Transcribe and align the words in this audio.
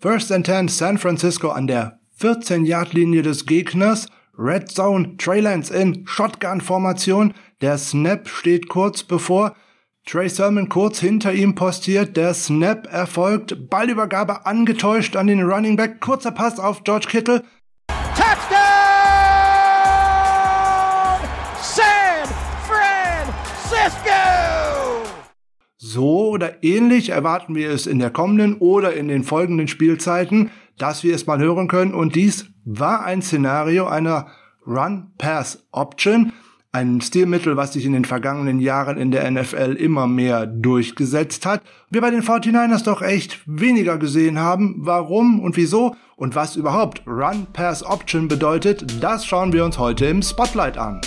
First 0.00 0.30
and 0.30 0.46
10 0.46 0.68
San 0.68 0.96
Francisco 0.96 1.50
an 1.50 1.66
der 1.66 1.98
14-Yard-Linie 2.20 3.22
des 3.22 3.46
Gegners. 3.46 4.06
Red 4.38 4.70
Zone, 4.70 5.16
Trey 5.16 5.40
Lance 5.40 5.74
in 5.74 6.06
Shotgun-Formation. 6.06 7.34
Der 7.60 7.76
Snap 7.78 8.28
steht 8.28 8.68
kurz 8.68 9.02
bevor. 9.02 9.56
Trey 10.06 10.28
Sermon 10.28 10.68
kurz 10.68 11.00
hinter 11.00 11.32
ihm 11.32 11.56
postiert. 11.56 12.16
Der 12.16 12.32
Snap 12.32 12.86
erfolgt. 12.92 13.68
Ballübergabe 13.68 14.46
angetäuscht 14.46 15.16
an 15.16 15.26
den 15.26 15.42
Running 15.42 15.74
Back. 15.74 16.00
Kurzer 16.00 16.30
Pass 16.30 16.60
auf 16.60 16.84
George 16.84 17.08
Kittle. 17.10 17.42
Touchdown! 18.14 18.87
So 25.78 26.30
oder 26.30 26.62
ähnlich 26.64 27.10
erwarten 27.10 27.54
wir 27.54 27.70
es 27.70 27.86
in 27.86 28.00
der 28.00 28.10
kommenden 28.10 28.54
oder 28.58 28.94
in 28.94 29.08
den 29.08 29.24
folgenden 29.24 29.68
Spielzeiten, 29.68 30.50
dass 30.76 31.04
wir 31.04 31.14
es 31.14 31.26
mal 31.26 31.38
hören 31.38 31.68
können. 31.68 31.94
Und 31.94 32.16
dies 32.16 32.46
war 32.64 33.04
ein 33.04 33.22
Szenario 33.22 33.86
einer 33.86 34.26
Run-Pass-Option 34.66 36.32
ein 36.72 37.00
Stilmittel, 37.00 37.56
was 37.56 37.72
sich 37.72 37.84
in 37.84 37.92
den 37.92 38.04
vergangenen 38.04 38.60
Jahren 38.60 38.98
in 38.98 39.10
der 39.10 39.30
NFL 39.30 39.76
immer 39.78 40.06
mehr 40.06 40.46
durchgesetzt 40.46 41.46
hat. 41.46 41.62
Wir 41.90 42.00
bei 42.00 42.10
den 42.10 42.22
49ers 42.22 42.84
doch 42.84 43.00
echt 43.00 43.40
weniger 43.46 43.98
gesehen 43.98 44.38
haben. 44.38 44.76
Warum 44.78 45.40
und 45.40 45.56
wieso 45.56 45.96
und 46.16 46.34
was 46.34 46.56
überhaupt 46.56 47.02
Run 47.06 47.46
Pass 47.52 47.82
Option 47.82 48.28
bedeutet, 48.28 49.02
das 49.02 49.24
schauen 49.24 49.52
wir 49.52 49.64
uns 49.64 49.78
heute 49.78 50.06
im 50.06 50.22
Spotlight 50.22 50.76
an. 50.76 51.00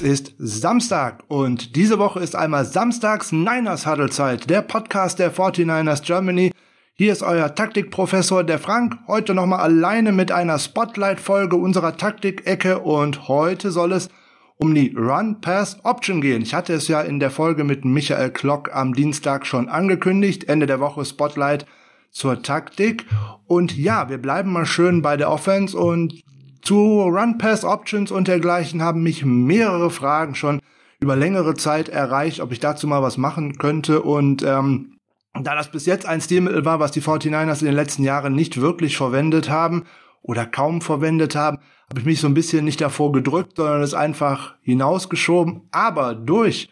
Ist 0.00 0.34
Samstag 0.38 1.24
und 1.28 1.76
diese 1.76 1.98
Woche 1.98 2.20
ist 2.20 2.34
einmal 2.34 2.64
Samstags 2.64 3.32
Niners 3.32 3.86
Huddle 3.86 4.08
Zeit, 4.08 4.48
der 4.48 4.62
Podcast 4.62 5.18
der 5.18 5.30
49ers 5.30 6.02
Germany. 6.02 6.52
Hier 6.94 7.12
ist 7.12 7.22
euer 7.22 7.54
Taktikprofessor 7.54 8.44
der 8.44 8.58
Frank, 8.58 8.96
heute 9.06 9.34
nochmal 9.34 9.60
alleine 9.60 10.12
mit 10.12 10.32
einer 10.32 10.58
Spotlight-Folge 10.58 11.56
unserer 11.56 11.98
Taktik-Ecke 11.98 12.78
und 12.78 13.28
heute 13.28 13.70
soll 13.70 13.92
es 13.92 14.08
um 14.56 14.74
die 14.74 14.94
Run-Pass-Option 14.96 16.22
gehen. 16.22 16.40
Ich 16.40 16.54
hatte 16.54 16.72
es 16.72 16.88
ja 16.88 17.02
in 17.02 17.20
der 17.20 17.30
Folge 17.30 17.64
mit 17.64 17.84
Michael 17.84 18.30
Klock 18.30 18.74
am 18.74 18.94
Dienstag 18.94 19.44
schon 19.46 19.68
angekündigt, 19.68 20.48
Ende 20.48 20.66
der 20.66 20.80
Woche 20.80 21.04
Spotlight 21.04 21.66
zur 22.10 22.42
Taktik. 22.42 23.04
Und 23.46 23.76
ja, 23.76 24.08
wir 24.08 24.18
bleiben 24.18 24.50
mal 24.50 24.66
schön 24.66 25.02
bei 25.02 25.18
der 25.18 25.30
Offense 25.30 25.76
und 25.76 26.22
zu 26.62 27.02
Run-Pass-Options 27.02 28.10
und 28.10 28.28
dergleichen 28.28 28.82
haben 28.82 29.02
mich 29.02 29.24
mehrere 29.24 29.90
Fragen 29.90 30.34
schon 30.34 30.60
über 31.00 31.16
längere 31.16 31.54
Zeit 31.54 31.88
erreicht, 31.88 32.40
ob 32.40 32.52
ich 32.52 32.60
dazu 32.60 32.86
mal 32.86 33.02
was 33.02 33.16
machen 33.16 33.56
könnte. 33.58 34.02
Und 34.02 34.42
ähm, 34.42 34.98
da 35.34 35.54
das 35.54 35.70
bis 35.70 35.86
jetzt 35.86 36.06
ein 36.06 36.20
Stilmittel 36.20 36.64
war, 36.64 36.80
was 36.80 36.92
die 36.92 37.02
49ers 37.02 37.60
in 37.60 37.66
den 37.66 37.74
letzten 37.74 38.02
Jahren 38.02 38.34
nicht 38.34 38.60
wirklich 38.60 38.96
verwendet 38.96 39.48
haben 39.48 39.84
oder 40.22 40.44
kaum 40.44 40.80
verwendet 40.80 41.34
haben, 41.34 41.58
habe 41.88 42.00
ich 42.00 42.06
mich 42.06 42.20
so 42.20 42.28
ein 42.28 42.34
bisschen 42.34 42.64
nicht 42.64 42.80
davor 42.80 43.12
gedrückt, 43.12 43.56
sondern 43.56 43.82
es 43.82 43.94
einfach 43.94 44.54
hinausgeschoben. 44.62 45.62
Aber 45.72 46.14
durch 46.14 46.68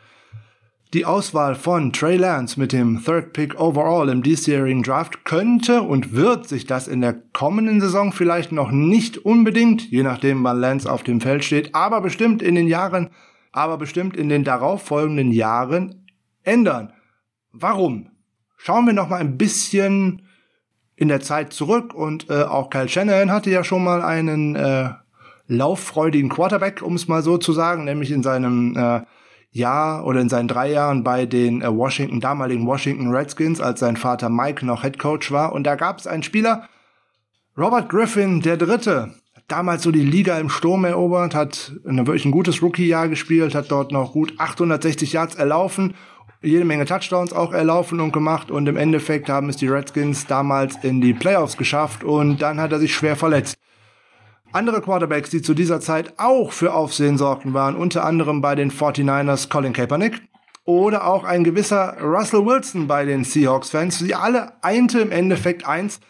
die 0.95 1.05
Auswahl 1.05 1.55
von 1.55 1.93
Trey 1.93 2.17
Lance 2.17 2.59
mit 2.59 2.73
dem 2.73 3.03
Third 3.05 3.35
Pick 3.35 3.61
overall 3.61 4.09
im 4.09 4.23
diesjährigen 4.23 4.83
Draft 4.83 5.25
könnte 5.25 5.83
und 5.83 6.15
wird 6.15 6.49
sich 6.49 6.65
das 6.65 6.89
in 6.89 7.03
der 7.03 7.15
kommenden 7.33 7.81
Saison 7.81 8.11
vielleicht 8.13 8.53
noch 8.53 8.71
nicht 8.71 9.19
unbedingt, 9.19 9.91
je 9.91 10.03
nachdem 10.03 10.43
wann 10.45 10.61
Lance 10.61 10.91
auf 10.91 11.03
dem 11.03 11.21
Feld 11.21 11.45
steht, 11.45 11.75
aber 11.75 12.01
bestimmt 12.01 12.43
in 12.43 12.55
den 12.55 12.69
Jahren, 12.69 13.11
aber 13.53 13.77
bestimmt 13.77 14.17
in 14.17 14.31
den 14.31 14.45
darauffolgenden 14.45 15.31
Jahren 15.31 16.07
ändern. 16.43 16.93
Warum? 17.53 18.11
Schauen 18.57 18.87
wir 18.87 18.95
noch 18.95 19.11
mal 19.11 19.21
ein 19.21 19.37
bisschen 19.37 20.23
in 20.97 21.09
der 21.09 21.21
Zeit 21.21 21.53
zurück 21.53 21.95
und 21.95 22.31
äh, 22.31 22.43
auch 22.43 22.71
Kyle 22.71 22.89
Shanahan 22.89 23.31
hatte 23.31 23.51
ja 23.51 23.63
schon 23.63 23.85
mal 23.85 24.03
einen 24.03 24.57
äh, 24.57 24.91
lauffreudigen 25.47 26.31
Quarterback, 26.31 26.83
um 26.83 26.95
es 26.95 27.09
mal 27.09 27.23
so 27.23 27.37
zu 27.37 27.53
sagen, 27.53 27.85
nämlich 27.85 28.11
in 28.11 28.23
seinem 28.23 28.75
äh, 28.77 29.03
Jahr 29.51 30.05
oder 30.07 30.21
in 30.21 30.29
seinen 30.29 30.49
drei 30.49 30.71
Jahren 30.71 31.05
bei 31.05 31.27
den 31.27 31.63
äh, 31.63 31.75
Washington, 31.75 32.21
damaligen 32.21 32.67
Washington 32.67 33.09
Redskins, 33.09 33.61
als 33.61 33.81
sein 33.81 33.97
Vater 33.97 34.29
Mike 34.29 34.65
noch 34.65 34.83
Head 34.83 34.99
Coach 34.99 35.33
war. 35.33 35.53
Und 35.53 35.65
da 35.65 35.75
gab 35.75 35.99
es 35.99 36.07
einen 36.07 36.23
Spieler, 36.23 36.69
Robert 37.57 37.89
Griffin, 37.89 38.41
der 38.41 38.57
Dritte, 38.57 39.15
damals 39.49 39.83
so 39.83 39.91
die 39.91 40.05
Liga 40.05 40.39
im 40.39 40.51
Sturm 40.51 40.85
erobert, 40.85 41.35
hat 41.35 41.73
ein 41.87 42.07
wirklich 42.07 42.25
ein 42.25 42.31
gutes 42.31 42.63
Rookie-Jahr 42.63 43.09
gespielt, 43.09 43.55
hat 43.55 43.71
dort 43.71 43.91
noch 43.91 44.13
gut 44.13 44.35
860 44.39 45.13
Yards 45.13 45.35
erlaufen, 45.35 45.95
jede 46.41 46.65
Menge 46.65 46.85
Touchdowns 46.85 47.33
auch 47.33 47.53
erlaufen 47.53 47.99
und 47.99 48.13
gemacht 48.13 48.53
und 48.53 48.69
im 48.69 48.77
Endeffekt 48.77 49.29
haben 49.29 49.49
es 49.49 49.57
die 49.57 49.67
Redskins 49.67 50.27
damals 50.27 50.77
in 50.85 51.01
die 51.01 51.15
Playoffs 51.15 51.57
geschafft 51.57 52.05
und 52.05 52.41
dann 52.41 52.61
hat 52.61 52.71
er 52.71 52.79
sich 52.79 52.95
schwer 52.95 53.17
verletzt. 53.17 53.57
Andere 54.59 54.81
Quarterbacks, 54.81 55.31
die 55.31 55.41
zu 55.41 55.55
dieser 55.55 55.79
Zeit 55.79 56.15
auch 56.17 56.51
für 56.51 56.75
Aufsehen 56.75 57.17
sorgten, 57.17 57.55
waren 57.55 57.77
unter 57.77 58.05
anderem 58.05 58.41
bei 58.41 58.57
den 58.57 58.73
49ers 58.73 59.49
Colin 59.49 59.73
Kaepernick 59.73 60.21
oder 60.65 61.07
auch 61.07 61.23
ein 61.23 61.45
gewisser 61.45 61.97
Russell 62.01 62.45
Wilson 62.45 62.89
bei 62.89 63.05
den 63.05 63.23
Seahawks-Fans. 63.23 64.01
Sie 64.01 64.17
alle 64.17 64.55
einte 64.65 64.99
im 64.99 65.13
Endeffekt 65.13 65.65
eins, 65.65 66.01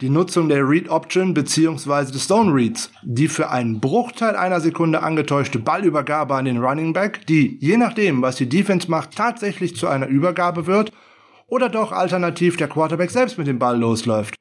die 0.00 0.08
Nutzung 0.08 0.48
der 0.48 0.66
Read 0.66 0.88
Option 0.88 1.34
bzw. 1.34 2.12
des 2.12 2.24
Stone 2.24 2.54
Reads, 2.54 2.90
die 3.02 3.28
für 3.28 3.50
einen 3.50 3.78
Bruchteil 3.78 4.36
einer 4.36 4.62
Sekunde 4.62 5.02
angetäuschte 5.02 5.58
Ballübergabe 5.58 6.34
an 6.34 6.46
den 6.46 6.64
Running 6.64 6.94
Back, 6.94 7.26
die 7.26 7.58
je 7.60 7.76
nachdem, 7.76 8.22
was 8.22 8.36
die 8.36 8.48
Defense 8.48 8.90
macht, 8.90 9.14
tatsächlich 9.14 9.76
zu 9.76 9.86
einer 9.86 10.06
Übergabe 10.06 10.66
wird 10.66 10.92
oder 11.46 11.68
doch 11.68 11.92
alternativ 11.92 12.56
der 12.56 12.68
Quarterback 12.68 13.10
selbst 13.10 13.36
mit 13.36 13.48
dem 13.48 13.58
Ball 13.58 13.78
losläuft. 13.78 14.36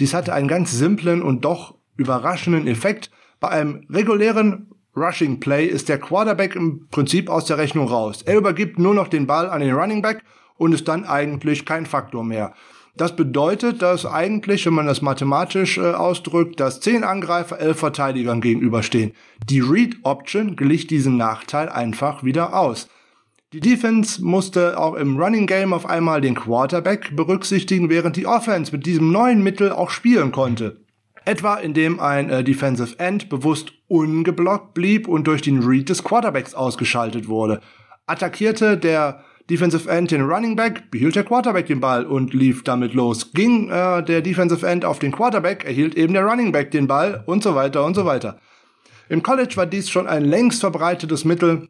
Dies 0.00 0.14
hatte 0.14 0.32
einen 0.32 0.48
ganz 0.48 0.72
simplen 0.72 1.20
und 1.20 1.44
doch 1.44 1.75
überraschenden 1.96 2.66
Effekt. 2.66 3.10
Bei 3.40 3.48
einem 3.48 3.86
regulären 3.90 4.70
Rushing 4.96 5.40
Play 5.40 5.66
ist 5.66 5.88
der 5.88 5.98
Quarterback 5.98 6.56
im 6.56 6.88
Prinzip 6.88 7.28
aus 7.28 7.44
der 7.44 7.58
Rechnung 7.58 7.88
raus. 7.88 8.22
Er 8.22 8.38
übergibt 8.38 8.78
nur 8.78 8.94
noch 8.94 9.08
den 9.08 9.26
Ball 9.26 9.50
an 9.50 9.60
den 9.60 9.74
Running 9.74 10.00
Back 10.00 10.22
und 10.56 10.72
ist 10.72 10.88
dann 10.88 11.04
eigentlich 11.04 11.66
kein 11.66 11.84
Faktor 11.84 12.24
mehr. 12.24 12.54
Das 12.96 13.14
bedeutet, 13.14 13.82
dass 13.82 14.06
eigentlich, 14.06 14.64
wenn 14.64 14.72
man 14.72 14.86
das 14.86 15.02
mathematisch 15.02 15.76
äh, 15.76 15.92
ausdrückt, 15.92 16.60
dass 16.60 16.80
zehn 16.80 17.04
Angreifer 17.04 17.60
elf 17.60 17.78
Verteidigern 17.78 18.40
gegenüberstehen. 18.40 19.12
Die 19.50 19.60
Read 19.60 19.96
Option 20.02 20.56
glich 20.56 20.86
diesen 20.86 21.18
Nachteil 21.18 21.68
einfach 21.68 22.24
wieder 22.24 22.58
aus. 22.58 22.88
Die 23.52 23.60
Defense 23.60 24.24
musste 24.24 24.78
auch 24.78 24.94
im 24.94 25.18
Running 25.18 25.46
Game 25.46 25.74
auf 25.74 25.84
einmal 25.84 26.22
den 26.22 26.34
Quarterback 26.34 27.14
berücksichtigen, 27.14 27.90
während 27.90 28.16
die 28.16 28.26
Offense 28.26 28.72
mit 28.72 28.86
diesem 28.86 29.12
neuen 29.12 29.42
Mittel 29.42 29.72
auch 29.72 29.90
spielen 29.90 30.32
konnte. 30.32 30.80
Etwa 31.26 31.56
indem 31.56 31.98
ein 31.98 32.30
äh, 32.30 32.44
Defensive 32.44 32.98
End 32.98 33.28
bewusst 33.28 33.72
ungeblockt 33.88 34.74
blieb 34.74 35.08
und 35.08 35.26
durch 35.26 35.42
den 35.42 35.62
Read 35.62 35.88
des 35.88 36.04
Quarterbacks 36.04 36.54
ausgeschaltet 36.54 37.28
wurde. 37.28 37.60
Attackierte 38.06 38.78
der 38.78 39.24
Defensive 39.50 39.90
End 39.90 40.12
den 40.12 40.22
Running 40.22 40.54
Back, 40.54 40.90
behielt 40.90 41.16
der 41.16 41.24
Quarterback 41.24 41.66
den 41.66 41.80
Ball 41.80 42.06
und 42.06 42.32
lief 42.32 42.62
damit 42.62 42.94
los. 42.94 43.32
Ging 43.32 43.68
äh, 43.68 44.04
der 44.04 44.22
Defensive 44.22 44.64
End 44.64 44.84
auf 44.84 45.00
den 45.00 45.10
Quarterback, 45.12 45.64
erhielt 45.64 45.96
eben 45.96 46.14
der 46.14 46.24
Running 46.24 46.52
Back 46.52 46.70
den 46.70 46.86
Ball 46.86 47.24
und 47.26 47.42
so 47.42 47.56
weiter 47.56 47.84
und 47.84 47.94
so 47.94 48.04
weiter. 48.04 48.38
Im 49.08 49.22
College 49.22 49.56
war 49.56 49.66
dies 49.66 49.90
schon 49.90 50.06
ein 50.06 50.24
längst 50.24 50.60
verbreitetes 50.60 51.24
Mittel 51.24 51.68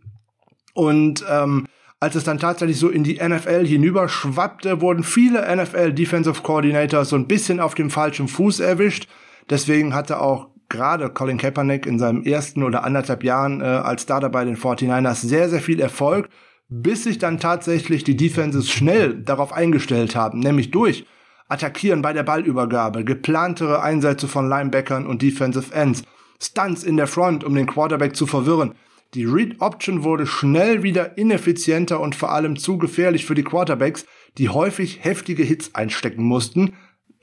und 0.74 1.24
ähm, 1.30 1.66
als 1.98 2.14
es 2.14 2.24
dann 2.24 2.38
tatsächlich 2.38 2.78
so 2.78 2.90
in 2.90 3.04
die 3.04 3.18
NFL 3.26 3.66
hinüberschwappte, 3.66 4.82
wurden 4.82 5.02
viele 5.02 5.40
NFL 5.56 5.94
Defensive 5.94 6.42
Coordinators 6.42 7.08
so 7.08 7.16
ein 7.16 7.26
bisschen 7.26 7.58
auf 7.58 7.74
dem 7.74 7.88
falschen 7.88 8.28
Fuß 8.28 8.60
erwischt. 8.60 9.08
Deswegen 9.48 9.94
hatte 9.94 10.20
auch 10.20 10.48
gerade 10.68 11.10
Colin 11.10 11.38
Kaepernick 11.38 11.86
in 11.86 11.98
seinem 11.98 12.22
ersten 12.22 12.62
oder 12.62 12.84
anderthalb 12.84 13.22
Jahren 13.22 13.60
äh, 13.60 13.64
als 13.64 14.02
Starter 14.02 14.28
bei 14.28 14.44
den 14.44 14.56
49ers 14.56 15.26
sehr, 15.26 15.48
sehr 15.48 15.60
viel 15.60 15.80
Erfolg, 15.80 16.28
bis 16.68 17.04
sich 17.04 17.18
dann 17.18 17.38
tatsächlich 17.38 18.02
die 18.04 18.16
Defenses 18.16 18.68
schnell 18.68 19.22
darauf 19.22 19.52
eingestellt 19.52 20.16
haben, 20.16 20.40
nämlich 20.40 20.70
durch 20.70 21.06
Attackieren 21.48 22.02
bei 22.02 22.12
der 22.12 22.24
Ballübergabe, 22.24 23.04
geplantere 23.04 23.80
Einsätze 23.80 24.26
von 24.26 24.48
Linebackern 24.48 25.06
und 25.06 25.22
Defensive 25.22 25.72
Ends, 25.72 26.02
Stunts 26.42 26.82
in 26.82 26.96
der 26.96 27.06
Front, 27.06 27.44
um 27.44 27.54
den 27.54 27.66
Quarterback 27.66 28.16
zu 28.16 28.26
verwirren. 28.26 28.74
Die 29.14 29.24
Read 29.24 29.60
Option 29.60 30.02
wurde 30.02 30.26
schnell 30.26 30.82
wieder 30.82 31.16
ineffizienter 31.16 32.00
und 32.00 32.16
vor 32.16 32.32
allem 32.32 32.56
zu 32.56 32.78
gefährlich 32.78 33.24
für 33.24 33.36
die 33.36 33.44
Quarterbacks, 33.44 34.06
die 34.38 34.48
häufig 34.48 35.04
heftige 35.04 35.44
Hits 35.44 35.74
einstecken 35.74 36.24
mussten. 36.24 36.74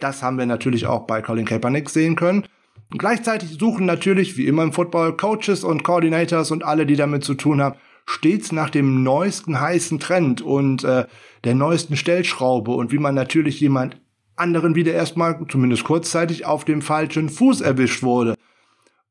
Das 0.03 0.21
haben 0.21 0.37
wir 0.37 0.45
natürlich 0.45 0.85
auch 0.85 1.07
bei 1.07 1.21
Colin 1.21 1.45
Kaepernick 1.45 1.89
sehen 1.89 2.17
können. 2.17 2.43
Und 2.91 2.97
gleichzeitig 2.97 3.57
suchen 3.57 3.85
natürlich, 3.85 4.35
wie 4.35 4.47
immer 4.47 4.63
im 4.63 4.73
Football, 4.73 5.15
Coaches 5.15 5.63
und 5.63 5.83
Coordinators 5.85 6.51
und 6.51 6.65
alle, 6.65 6.85
die 6.85 6.97
damit 6.97 7.23
zu 7.23 7.35
tun 7.35 7.61
haben, 7.61 7.79
stets 8.05 8.51
nach 8.51 8.69
dem 8.69 9.03
neuesten 9.03 9.61
heißen 9.61 10.01
Trend 10.01 10.41
und 10.41 10.83
äh, 10.83 11.05
der 11.45 11.55
neuesten 11.55 11.95
Stellschraube 11.95 12.71
und 12.71 12.91
wie 12.91 12.97
man 12.97 13.15
natürlich 13.15 13.61
jemand 13.61 14.01
anderen 14.35 14.75
wieder 14.75 14.91
erstmal, 14.91 15.39
zumindest 15.47 15.85
kurzzeitig, 15.85 16.45
auf 16.45 16.65
dem 16.65 16.81
falschen 16.81 17.29
Fuß 17.29 17.61
erwischt 17.61 18.03
wurde. 18.03 18.35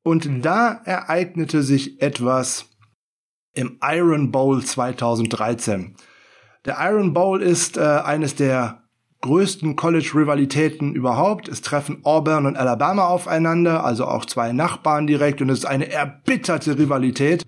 Und 0.03 0.29
da 0.44 0.83
ereignete 0.85 1.62
sich 1.62 2.03
etwas 2.03 2.67
im 3.55 3.79
Iron 3.83 4.31
Bowl 4.31 4.62
2013. 4.62 5.94
Der 6.67 6.77
Iron 6.81 7.15
Bowl 7.15 7.41
ist 7.41 7.79
äh, 7.79 7.81
eines 7.81 8.35
der 8.35 8.81
größten 9.22 9.76
College-Rivalitäten 9.76 10.94
überhaupt. 10.94 11.48
Es 11.48 11.62
treffen 11.62 12.00
Auburn 12.02 12.44
und 12.44 12.56
Alabama 12.56 13.06
aufeinander, 13.06 13.84
also 13.84 14.04
auch 14.06 14.26
zwei 14.26 14.52
Nachbarn 14.52 15.06
direkt, 15.06 15.40
und 15.40 15.48
es 15.48 15.60
ist 15.60 15.64
eine 15.64 15.90
erbitterte 15.90 16.78
Rivalität. 16.78 17.44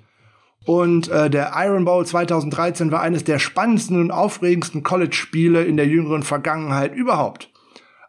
Und 0.64 1.08
äh, 1.08 1.28
der 1.28 1.52
Iron 1.56 1.84
Bowl 1.84 2.06
2013 2.06 2.90
war 2.90 3.02
eines 3.02 3.24
der 3.24 3.38
spannendsten 3.38 4.00
und 4.00 4.10
aufregendsten 4.10 4.82
College-Spiele 4.82 5.62
in 5.64 5.76
der 5.76 5.86
jüngeren 5.86 6.22
Vergangenheit 6.22 6.94
überhaupt. 6.94 7.50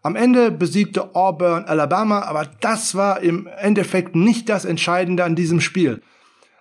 Am 0.04 0.16
Ende 0.16 0.52
besiegte 0.52 1.16
Auburn 1.16 1.66
Alabama, 1.66 2.22
aber 2.22 2.48
das 2.62 2.96
war 2.96 3.22
im 3.22 3.48
Endeffekt 3.60 4.16
nicht 4.16 4.48
das 4.48 4.64
Entscheidende 4.64 5.24
an 5.24 5.36
diesem 5.36 5.60
Spiel. 5.60 6.02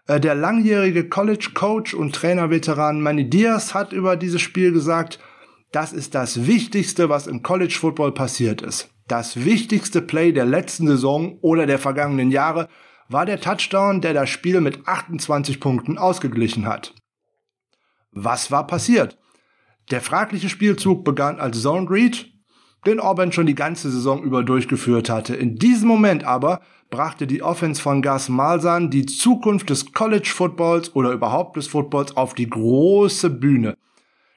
Äh, 0.06 0.18
der 0.18 0.34
langjährige 0.34 1.08
College-Coach 1.08 1.94
und 1.94 2.14
Trainerveteran 2.14 3.00
Manny 3.00 3.28
Diaz 3.28 3.74
hat 3.74 3.92
über 3.92 4.16
dieses 4.16 4.40
Spiel 4.40 4.72
gesagt, 4.72 5.20
das 5.74 5.92
ist 5.92 6.14
das 6.14 6.46
Wichtigste, 6.46 7.08
was 7.08 7.26
im 7.26 7.42
College 7.42 7.76
Football 7.78 8.12
passiert 8.12 8.62
ist. 8.62 8.90
Das 9.08 9.44
wichtigste 9.44 10.00
Play 10.02 10.32
der 10.32 10.46
letzten 10.46 10.86
Saison 10.86 11.38
oder 11.40 11.66
der 11.66 11.80
vergangenen 11.80 12.30
Jahre 12.30 12.68
war 13.08 13.26
der 13.26 13.40
Touchdown, 13.40 14.00
der 14.00 14.14
das 14.14 14.30
Spiel 14.30 14.60
mit 14.60 14.86
28 14.86 15.58
Punkten 15.58 15.98
ausgeglichen 15.98 16.66
hat. 16.66 16.94
Was 18.12 18.52
war 18.52 18.66
passiert? 18.66 19.18
Der 19.90 20.00
fragliche 20.00 20.48
Spielzug 20.48 21.04
begann 21.04 21.40
als 21.40 21.60
Zone 21.60 21.90
Read, 21.90 22.30
den 22.86 23.00
Auburn 23.00 23.32
schon 23.32 23.46
die 23.46 23.56
ganze 23.56 23.90
Saison 23.90 24.22
über 24.22 24.44
durchgeführt 24.44 25.10
hatte. 25.10 25.34
In 25.34 25.56
diesem 25.56 25.88
Moment 25.88 26.22
aber 26.22 26.60
brachte 26.88 27.26
die 27.26 27.42
Offense 27.42 27.82
von 27.82 28.00
Gus 28.00 28.28
Malzahn 28.28 28.90
die 28.90 29.06
Zukunft 29.06 29.70
des 29.70 29.92
College 29.92 30.30
Footballs 30.32 30.94
oder 30.94 31.10
überhaupt 31.10 31.56
des 31.56 31.66
Footballs 31.66 32.16
auf 32.16 32.34
die 32.34 32.48
große 32.48 33.28
Bühne. 33.28 33.76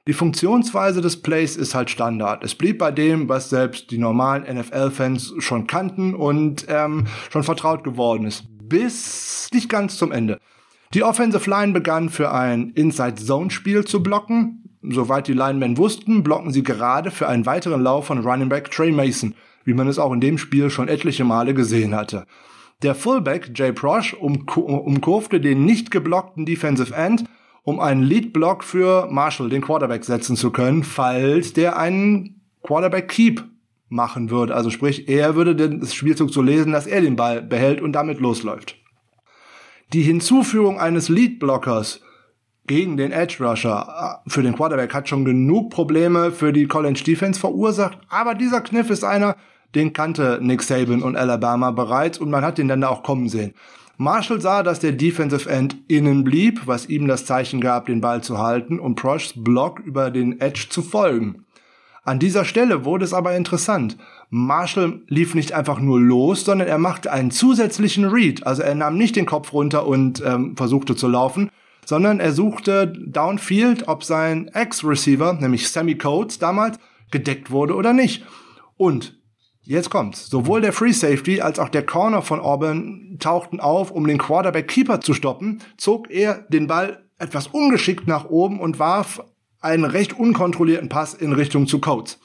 Die 0.07 0.13
Funktionsweise 0.13 1.01
des 1.01 1.21
Plays 1.21 1.55
ist 1.55 1.75
halt 1.75 1.89
Standard. 1.89 2.43
Es 2.43 2.55
blieb 2.55 2.77
bei 2.77 2.91
dem, 2.91 3.27
was 3.29 3.49
selbst 3.49 3.91
die 3.91 3.97
normalen 3.97 4.43
NFL-Fans 4.57 5.35
schon 5.39 5.67
kannten 5.67 6.15
und 6.15 6.65
ähm, 6.69 7.07
schon 7.29 7.43
vertraut 7.43 7.83
geworden 7.83 8.25
ist 8.25 8.45
bis 8.69 9.49
nicht 9.53 9.69
ganz 9.69 9.97
zum 9.97 10.11
Ende. 10.11 10.39
Die 10.93 11.03
Offensive 11.03 11.49
Line 11.49 11.73
begann 11.73 12.09
für 12.09 12.31
ein 12.31 12.71
Inside-Zone-Spiel 12.71 13.85
zu 13.85 14.01
blocken. 14.01 14.63
Soweit 14.81 15.27
die 15.27 15.33
Linemen 15.33 15.77
wussten, 15.77 16.23
blocken 16.23 16.51
sie 16.51 16.63
gerade 16.63 17.11
für 17.11 17.27
einen 17.27 17.45
weiteren 17.45 17.81
Lauf 17.81 18.05
von 18.05 18.25
Running 18.25 18.49
Back 18.49 18.71
Trey 18.71 18.91
Mason, 18.91 19.35
wie 19.65 19.73
man 19.73 19.87
es 19.87 19.99
auch 19.99 20.13
in 20.13 20.21
dem 20.21 20.37
Spiel 20.37 20.69
schon 20.69 20.87
etliche 20.87 21.25
Male 21.25 21.53
gesehen 21.53 21.93
hatte. 21.93 22.25
Der 22.83 22.95
Fullback 22.95 23.51
Jay 23.55 23.73
Prosh 23.73 24.13
umkurfte 24.13 25.41
den 25.41 25.65
nicht 25.65 25.91
geblockten 25.91 26.45
Defensive 26.45 26.95
End, 26.95 27.25
um 27.67 27.81
einen 27.81 28.01
Lead-Block 28.01 28.63
für 28.63 29.09
Marshall, 29.11 29.49
den 29.49 29.61
Quarterback, 29.61 30.05
setzen 30.05 30.37
zu 30.37 30.51
können, 30.51 30.85
falls 30.85 31.51
der 31.51 31.77
einen 31.77 32.39
Quarterback-Keep 32.63 33.43
machen 33.89 34.29
würde. 34.29 34.55
Also 34.55 34.69
sprich, 34.69 35.09
er 35.09 35.35
würde 35.35 35.53
den 35.53 35.85
Spielzug 35.85 36.31
so 36.31 36.41
lesen, 36.41 36.71
dass 36.71 36.87
er 36.87 37.01
den 37.01 37.17
Ball 37.17 37.41
behält 37.41 37.81
und 37.81 37.91
damit 37.91 38.21
losläuft. 38.21 38.77
Die 39.91 40.01
Hinzufügung 40.01 40.79
eines 40.79 41.09
Lead-Blockers 41.09 41.99
gegen 42.67 42.95
den 42.95 43.11
Edge 43.11 43.43
Rusher 43.43 44.21
äh, 44.25 44.29
für 44.29 44.43
den 44.43 44.55
Quarterback 44.55 44.93
hat 44.93 45.09
schon 45.09 45.25
genug 45.25 45.69
Probleme 45.69 46.31
für 46.31 46.53
die 46.53 46.67
College 46.67 47.03
Defense 47.05 47.37
verursacht, 47.37 47.97
aber 48.07 48.33
dieser 48.33 48.61
Kniff 48.61 48.89
ist 48.89 49.03
einer, 49.03 49.35
den 49.75 49.91
kannte 49.91 50.39
Nick 50.41 50.63
Saban 50.63 51.03
und 51.03 51.17
Alabama 51.17 51.71
bereits 51.71 52.17
und 52.17 52.29
man 52.29 52.45
hat 52.45 52.59
den 52.59 52.69
dann 52.69 52.79
da 52.79 52.87
auch 52.87 53.03
kommen 53.03 53.27
sehen. 53.27 53.53
Marshall 53.97 54.39
sah, 54.39 54.61
dass 54.61 54.79
der 54.79 54.91
Defensive 54.91 55.49
End 55.49 55.75
innen 55.87 56.23
blieb, 56.23 56.61
was 56.65 56.87
ihm 56.87 57.07
das 57.07 57.25
Zeichen 57.25 57.59
gab, 57.59 57.87
den 57.87 57.99
Ball 57.99 58.21
zu 58.21 58.37
halten 58.37 58.79
und 58.79 58.95
Proshs 58.95 59.33
Block 59.35 59.79
über 59.79 60.11
den 60.11 60.39
Edge 60.39 60.67
zu 60.69 60.83
folgen. 60.83 61.45
An 62.03 62.19
dieser 62.19 62.45
Stelle 62.45 62.85
wurde 62.85 63.03
es 63.03 63.13
aber 63.13 63.35
interessant. 63.35 63.97
Marshall 64.29 65.01
lief 65.07 65.35
nicht 65.35 65.53
einfach 65.53 65.79
nur 65.79 65.99
los, 65.99 66.45
sondern 66.45 66.67
er 66.67 66.77
machte 66.77 67.11
einen 67.11 67.31
zusätzlichen 67.31 68.05
Read. 68.05 68.45
Also 68.45 68.61
er 68.61 68.75
nahm 68.75 68.97
nicht 68.97 69.15
den 69.15 69.25
Kopf 69.25 69.51
runter 69.51 69.87
und 69.87 70.23
ähm, 70.25 70.55
versuchte 70.55 70.95
zu 70.95 71.07
laufen, 71.07 71.49
sondern 71.83 72.19
er 72.19 72.33
suchte 72.33 72.87
downfield, 72.87 73.87
ob 73.87 74.03
sein 74.03 74.47
Ex-Receiver, 74.53 75.33
nämlich 75.33 75.69
Sammy 75.69 75.97
Coates 75.97 76.37
damals, 76.37 76.79
gedeckt 77.09 77.49
wurde 77.49 77.75
oder 77.75 77.93
nicht. 77.93 78.23
Und 78.77 79.16
jetzt 79.67 79.89
kommt's. 79.89 80.29
Sowohl 80.29 80.61
der 80.61 80.73
Free 80.73 80.91
Safety 80.91 81.41
als 81.41 81.59
auch 81.59 81.69
der 81.69 81.85
Corner 81.85 82.21
von 82.21 82.39
Auburn 82.39 83.17
tauchten 83.19 83.59
auf, 83.59 83.91
um 83.91 84.07
den 84.07 84.17
Quarterback 84.17 84.67
Keeper 84.67 85.01
zu 85.01 85.13
stoppen, 85.13 85.61
zog 85.77 86.09
er 86.09 86.45
den 86.49 86.67
Ball 86.67 87.03
etwas 87.19 87.47
ungeschickt 87.47 88.07
nach 88.07 88.25
oben 88.25 88.59
und 88.59 88.79
warf 88.79 89.23
einen 89.59 89.85
recht 89.85 90.13
unkontrollierten 90.13 90.89
Pass 90.89 91.13
in 91.13 91.33
Richtung 91.33 91.67
zu 91.67 91.79
Coates. 91.79 92.19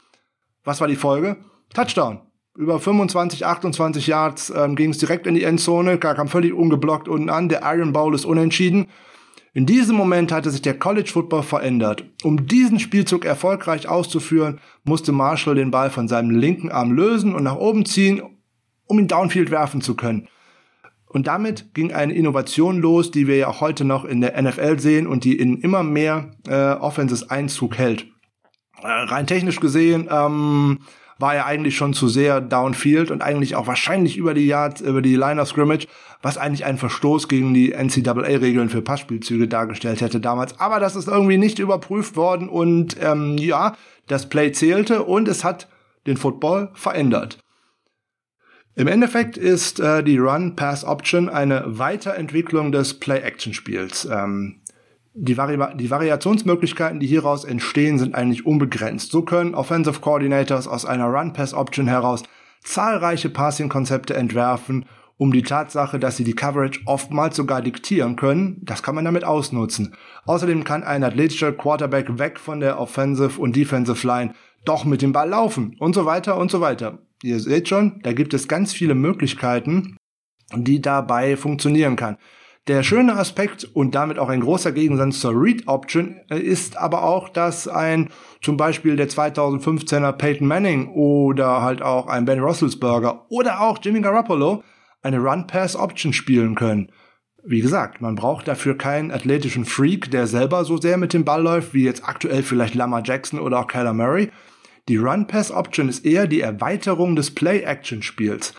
Was 0.65 0.81
war 0.81 0.89
die 0.89 0.97
Folge? 0.97 1.37
Touchdown. 1.75 2.21
Über 2.55 2.79
25, 2.79 3.47
28 3.47 4.07
Yards 4.07 4.53
ähm, 4.55 4.77
ging 4.77 4.91
es 4.91 4.99
direkt 4.99 5.27
in 5.27 5.35
die 5.35 5.45
Endzone, 5.45 5.99
kam 5.99 6.29
völlig 6.29 6.53
ungeblockt 6.53 7.09
unten 7.09 7.31
an. 7.31 7.49
Der 7.49 7.63
Iron 7.65 7.95
Bowl 7.95 8.15
ist 8.15 8.27
unentschieden. 8.27 8.89
In 9.55 9.67
diesem 9.67 9.97
Moment 9.97 10.33
hatte 10.33 10.51
sich 10.51 10.63
der 10.63 10.79
College 10.79 11.11
Football 11.13 11.43
verändert. 11.43 12.05
Um 12.23 12.47
diesen 12.47 12.79
Spielzug 12.79 13.27
erfolgreich 13.27 13.87
auszuführen, 13.87 14.61
musste 14.85 15.13
Marshall 15.13 15.57
den 15.57 15.71
Ball 15.71 15.91
von 15.91 16.09
seinem 16.09 16.31
linken 16.31 16.71
Arm 16.71 16.93
lösen 16.93 17.35
und 17.35 17.43
nach 17.43 17.57
oben 17.57 17.85
ziehen, 17.85 18.23
um 18.87 18.99
ihn 18.99 19.09
downfield 19.09 19.51
werfen 19.51 19.83
zu 19.83 19.95
können. 19.95 20.29
Und 21.07 21.27
damit 21.27 21.75
ging 21.75 21.93
eine 21.93 22.15
Innovation 22.15 22.81
los, 22.81 23.11
die 23.11 23.27
wir 23.27 23.37
ja 23.37 23.49
auch 23.49 23.61
heute 23.61 23.85
noch 23.85 24.07
in 24.07 24.23
der 24.23 24.41
NFL 24.41 24.79
sehen 24.79 25.07
und 25.07 25.25
die 25.25 25.37
in 25.37 25.59
immer 25.59 25.83
mehr 25.83 26.31
äh, 26.49 26.73
Offenses 26.73 27.29
Einzug 27.29 27.77
hält. 27.77 28.07
Äh, 28.83 28.87
rein 28.87 29.27
technisch 29.27 29.61
gesehen 29.61 30.09
ähm, 30.11 30.79
war 31.19 31.35
er 31.35 31.45
eigentlich 31.45 31.77
schon 31.77 31.93
zu 31.93 32.09
sehr 32.09 32.41
downfield 32.41 33.11
und 33.11 33.21
eigentlich 33.21 33.55
auch 33.55 33.67
wahrscheinlich 33.67 34.17
über 34.17 34.33
die 34.33 34.47
Yards, 34.47 34.81
über 34.81 35.03
die 35.03 35.15
Line 35.15 35.41
of 35.41 35.49
Scrimmage, 35.49 35.87
was 36.23 36.39
eigentlich 36.39 36.65
einen 36.65 36.79
Verstoß 36.79 37.29
gegen 37.29 37.53
die 37.53 37.73
NCAA-Regeln 37.73 38.69
für 38.69 38.81
Passspielzüge 38.81 39.49
dargestellt 39.49 40.01
hätte 40.01 40.21
damals. 40.21 40.59
Aber 40.61 40.81
das 40.81 40.97
ist 40.97 41.09
irgendwie 41.09 41.37
nicht 41.37 41.59
überprüft 41.59 42.17
worden 42.17 42.49
und 42.49 42.97
ähm, 43.01 43.37
ja, 43.39 43.77
das 44.07 44.29
Play 44.29 44.53
zählte 44.53 45.03
und 45.03 45.29
es 45.29 45.45
hat 45.45 45.69
den 46.07 46.17
Football 46.17 46.71
verändert. 46.75 47.39
Im 48.75 48.87
Endeffekt 48.87 49.37
ist 49.37 49.81
äh, 49.81 50.03
die 50.03 50.17
Run-Pass-Option 50.17 51.29
eine 51.29 51.65
Weiterentwicklung 51.67 52.73
des 52.73 52.95
Play-Action-Spiels. 52.95 54.09
Ähm, 54.11 54.63
die, 55.13 55.37
Vari 55.37 55.59
die 55.77 55.91
Variationsmöglichkeiten, 55.91 56.99
die 56.99 57.07
hieraus 57.07 57.45
entstehen, 57.45 57.99
sind 57.99 58.15
eigentlich 58.15 58.47
unbegrenzt. 58.47 59.13
So 59.13 59.23
können 59.23 59.55
Offensive 59.55 60.01
Coordinators 60.01 60.69
aus 60.69 60.87
einer 60.87 61.07
Run-Pass-Option 61.07 61.87
heraus 61.87 62.23
zahlreiche 62.65 63.29
Passing-Konzepte 63.29 64.15
entwerfen, 64.15 64.87
um 65.23 65.33
die 65.33 65.45
Tatsache, 65.45 66.01
dass 66.01 66.17
sie 66.17 66.25
die 66.25 66.35
Coverage 66.35 66.81
oftmals 66.85 67.37
sogar 67.37 67.63
diktieren 67.63 68.17
können, 68.17 68.61
das 68.63 68.83
kann 68.83 68.97
man 68.97 69.05
damit 69.05 69.23
ausnutzen. 69.23 69.95
Außerdem 70.27 70.65
kann 70.65 70.83
ein 70.83 71.05
athletischer 71.05 71.53
Quarterback 71.53 72.19
weg 72.19 72.41
von 72.41 72.59
der 72.59 72.81
Offensive 72.81 73.41
und 73.41 73.55
Defensive 73.55 74.05
Line 74.05 74.35
doch 74.65 74.85
mit 74.85 75.01
dem 75.01 75.13
Ball 75.13 75.29
laufen 75.29 75.77
und 75.79 75.95
so 75.95 76.07
weiter 76.07 76.37
und 76.39 76.51
so 76.51 76.61
weiter. 76.61 76.99
Ihr 77.23 77.39
seht 77.39 77.69
schon, 77.69 78.01
da 78.03 78.13
gibt 78.13 78.35
es 78.35 78.49
ganz 78.49 78.73
viele 78.73 78.97
Möglichkeiten, 78.97 79.97
die 80.57 80.83
dabei 80.83 81.37
funktionieren 81.37 81.95
kann. 81.95 82.17
Der 82.67 82.83
schöne 82.83 83.15
Aspekt 83.15 83.63
und 83.63 83.95
damit 83.95 84.19
auch 84.19 84.29
ein 84.29 84.41
großer 84.41 84.73
Gegensatz 84.73 85.21
zur 85.21 85.41
Read 85.41 85.69
Option 85.69 86.17
ist 86.31 86.77
aber 86.77 87.05
auch, 87.05 87.29
dass 87.29 87.69
ein 87.69 88.11
zum 88.41 88.57
Beispiel 88.57 88.97
der 88.97 89.09
2015er 89.09 90.13
Peyton 90.15 90.49
Manning 90.49 90.89
oder 90.89 91.63
halt 91.63 91.81
auch 91.81 92.09
ein 92.09 92.25
Ben 92.25 92.41
Roethlisberger 92.41 93.27
oder 93.29 93.61
auch 93.61 93.79
Jimmy 93.81 94.01
Garoppolo 94.01 94.65
eine 95.03 95.19
Run-Pass 95.19 95.77
Option 95.77 96.13
spielen 96.13 96.55
können. 96.55 96.91
Wie 97.45 97.61
gesagt, 97.61 98.01
man 98.01 98.15
braucht 98.15 98.47
dafür 98.47 98.79
keinen 98.79 99.11
athletischen 99.11 99.65
Freak, 99.65 100.11
der 100.13 100.29
selber 100.29 100.65
so 100.65 100.81
sehr 100.81 100.97
mit 100.97 101.13
dem 101.13 101.25
Ball 101.25 101.43
läuft, 101.43 101.75
wie 101.75 101.85
jetzt 101.85 102.09
aktuell 102.09 102.43
vielleicht 102.45 102.75
Lamar 102.75 103.03
Jackson 103.05 103.41
oder 103.41 103.59
auch 103.59 103.67
Kyler 103.67 103.95
Murray, 103.95 104.31
die 104.89 104.97
Run-Pass-Option 104.97 105.89
ist 105.89 106.05
eher 106.05 106.27
die 106.27 106.41
Erweiterung 106.41 107.15
des 107.15 107.33
Play-Action-Spiels. 107.33 108.55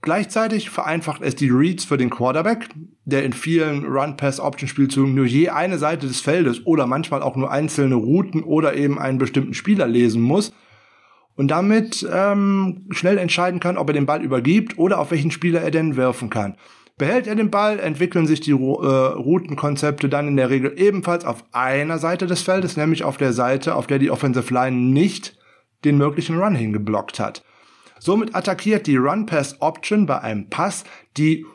Gleichzeitig 0.00 0.70
vereinfacht 0.70 1.22
es 1.22 1.36
die 1.36 1.50
Reads 1.50 1.84
für 1.84 1.96
den 1.96 2.10
Quarterback, 2.10 2.68
der 3.04 3.24
in 3.24 3.32
vielen 3.32 3.84
Run-Pass-Option-Spielzügen 3.84 5.14
nur 5.14 5.26
je 5.26 5.50
eine 5.50 5.78
Seite 5.78 6.08
des 6.08 6.20
Feldes 6.20 6.66
oder 6.66 6.88
manchmal 6.88 7.22
auch 7.22 7.36
nur 7.36 7.52
einzelne 7.52 7.94
Routen 7.94 8.42
oder 8.42 8.74
eben 8.74 8.98
einen 8.98 9.18
bestimmten 9.18 9.54
Spieler 9.54 9.86
lesen 9.86 10.22
muss 10.22 10.52
und 11.36 11.48
damit 11.48 12.06
ähm, 12.12 12.86
schnell 12.90 13.18
entscheiden 13.18 13.60
kann, 13.60 13.76
ob 13.76 13.88
er 13.88 13.94
den 13.94 14.06
Ball 14.06 14.22
übergibt 14.22 14.78
oder 14.78 14.98
auf 14.98 15.10
welchen 15.10 15.30
Spieler 15.30 15.62
er 15.62 15.70
denn 15.70 15.96
werfen 15.96 16.30
kann. 16.30 16.56
Behält 16.98 17.26
er 17.26 17.34
den 17.34 17.50
Ball, 17.50 17.78
entwickeln 17.80 18.26
sich 18.26 18.40
die 18.40 18.52
äh, 18.52 18.54
Routenkonzepte 18.54 20.08
dann 20.08 20.28
in 20.28 20.36
der 20.36 20.50
Regel 20.50 20.74
ebenfalls 20.76 21.24
auf 21.24 21.44
einer 21.52 21.98
Seite 21.98 22.26
des 22.26 22.42
Feldes, 22.42 22.76
nämlich 22.76 23.02
auf 23.02 23.16
der 23.16 23.32
Seite, 23.32 23.74
auf 23.74 23.86
der 23.86 23.98
die 23.98 24.10
Offensive 24.10 24.52
Line 24.52 24.76
nicht 24.76 25.36
den 25.84 25.96
möglichen 25.96 26.38
Run 26.38 26.54
hingeblockt 26.54 27.18
hat. 27.18 27.42
Somit 27.98 28.34
attackiert 28.34 28.86
die 28.86 28.96
Run-Pass-Option 28.96 30.06
bei 30.06 30.20
einem 30.20 30.48
Pass 30.50 30.84
die 31.16 31.46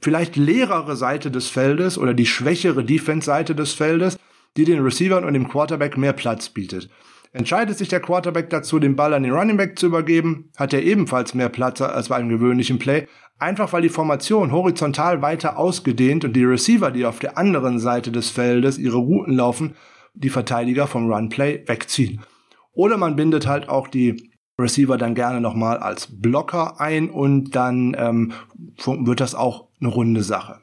vielleicht 0.00 0.36
leerere 0.36 0.96
Seite 0.96 1.30
des 1.30 1.48
Feldes 1.48 1.98
oder 1.98 2.14
die 2.14 2.26
schwächere 2.26 2.84
Defense-Seite 2.84 3.54
des 3.54 3.72
Feldes, 3.72 4.18
die 4.56 4.64
den 4.64 4.82
Receivern 4.82 5.24
und 5.24 5.34
dem 5.34 5.48
Quarterback 5.48 5.96
mehr 5.96 6.12
Platz 6.12 6.48
bietet. 6.48 6.88
Entscheidet 7.36 7.76
sich 7.76 7.88
der 7.88 8.00
Quarterback 8.00 8.48
dazu, 8.48 8.78
den 8.78 8.96
Ball 8.96 9.12
an 9.12 9.22
den 9.22 9.34
Running 9.34 9.58
Back 9.58 9.78
zu 9.78 9.84
übergeben, 9.84 10.48
hat 10.56 10.72
er 10.72 10.82
ebenfalls 10.82 11.34
mehr 11.34 11.50
Platz 11.50 11.82
als 11.82 12.08
bei 12.08 12.16
einem 12.16 12.30
gewöhnlichen 12.30 12.78
Play, 12.78 13.08
einfach 13.38 13.74
weil 13.74 13.82
die 13.82 13.90
Formation 13.90 14.52
horizontal 14.52 15.20
weiter 15.20 15.58
ausgedehnt 15.58 16.24
und 16.24 16.32
die 16.32 16.46
Receiver, 16.46 16.90
die 16.90 17.04
auf 17.04 17.18
der 17.18 17.36
anderen 17.36 17.78
Seite 17.78 18.10
des 18.10 18.30
Feldes 18.30 18.78
ihre 18.78 18.96
Routen 18.96 19.34
laufen, 19.34 19.74
die 20.14 20.30
Verteidiger 20.30 20.86
vom 20.86 21.12
Runplay 21.12 21.62
wegziehen. 21.66 22.22
Oder 22.72 22.96
man 22.96 23.16
bindet 23.16 23.46
halt 23.46 23.68
auch 23.68 23.88
die 23.88 24.30
Receiver 24.58 24.96
dann 24.96 25.14
gerne 25.14 25.42
nochmal 25.42 25.76
als 25.76 26.08
Blocker 26.10 26.80
ein 26.80 27.10
und 27.10 27.54
dann 27.54 27.94
ähm, 27.98 28.32
wird 28.86 29.20
das 29.20 29.34
auch 29.34 29.68
eine 29.78 29.90
runde 29.90 30.22
Sache. 30.22 30.62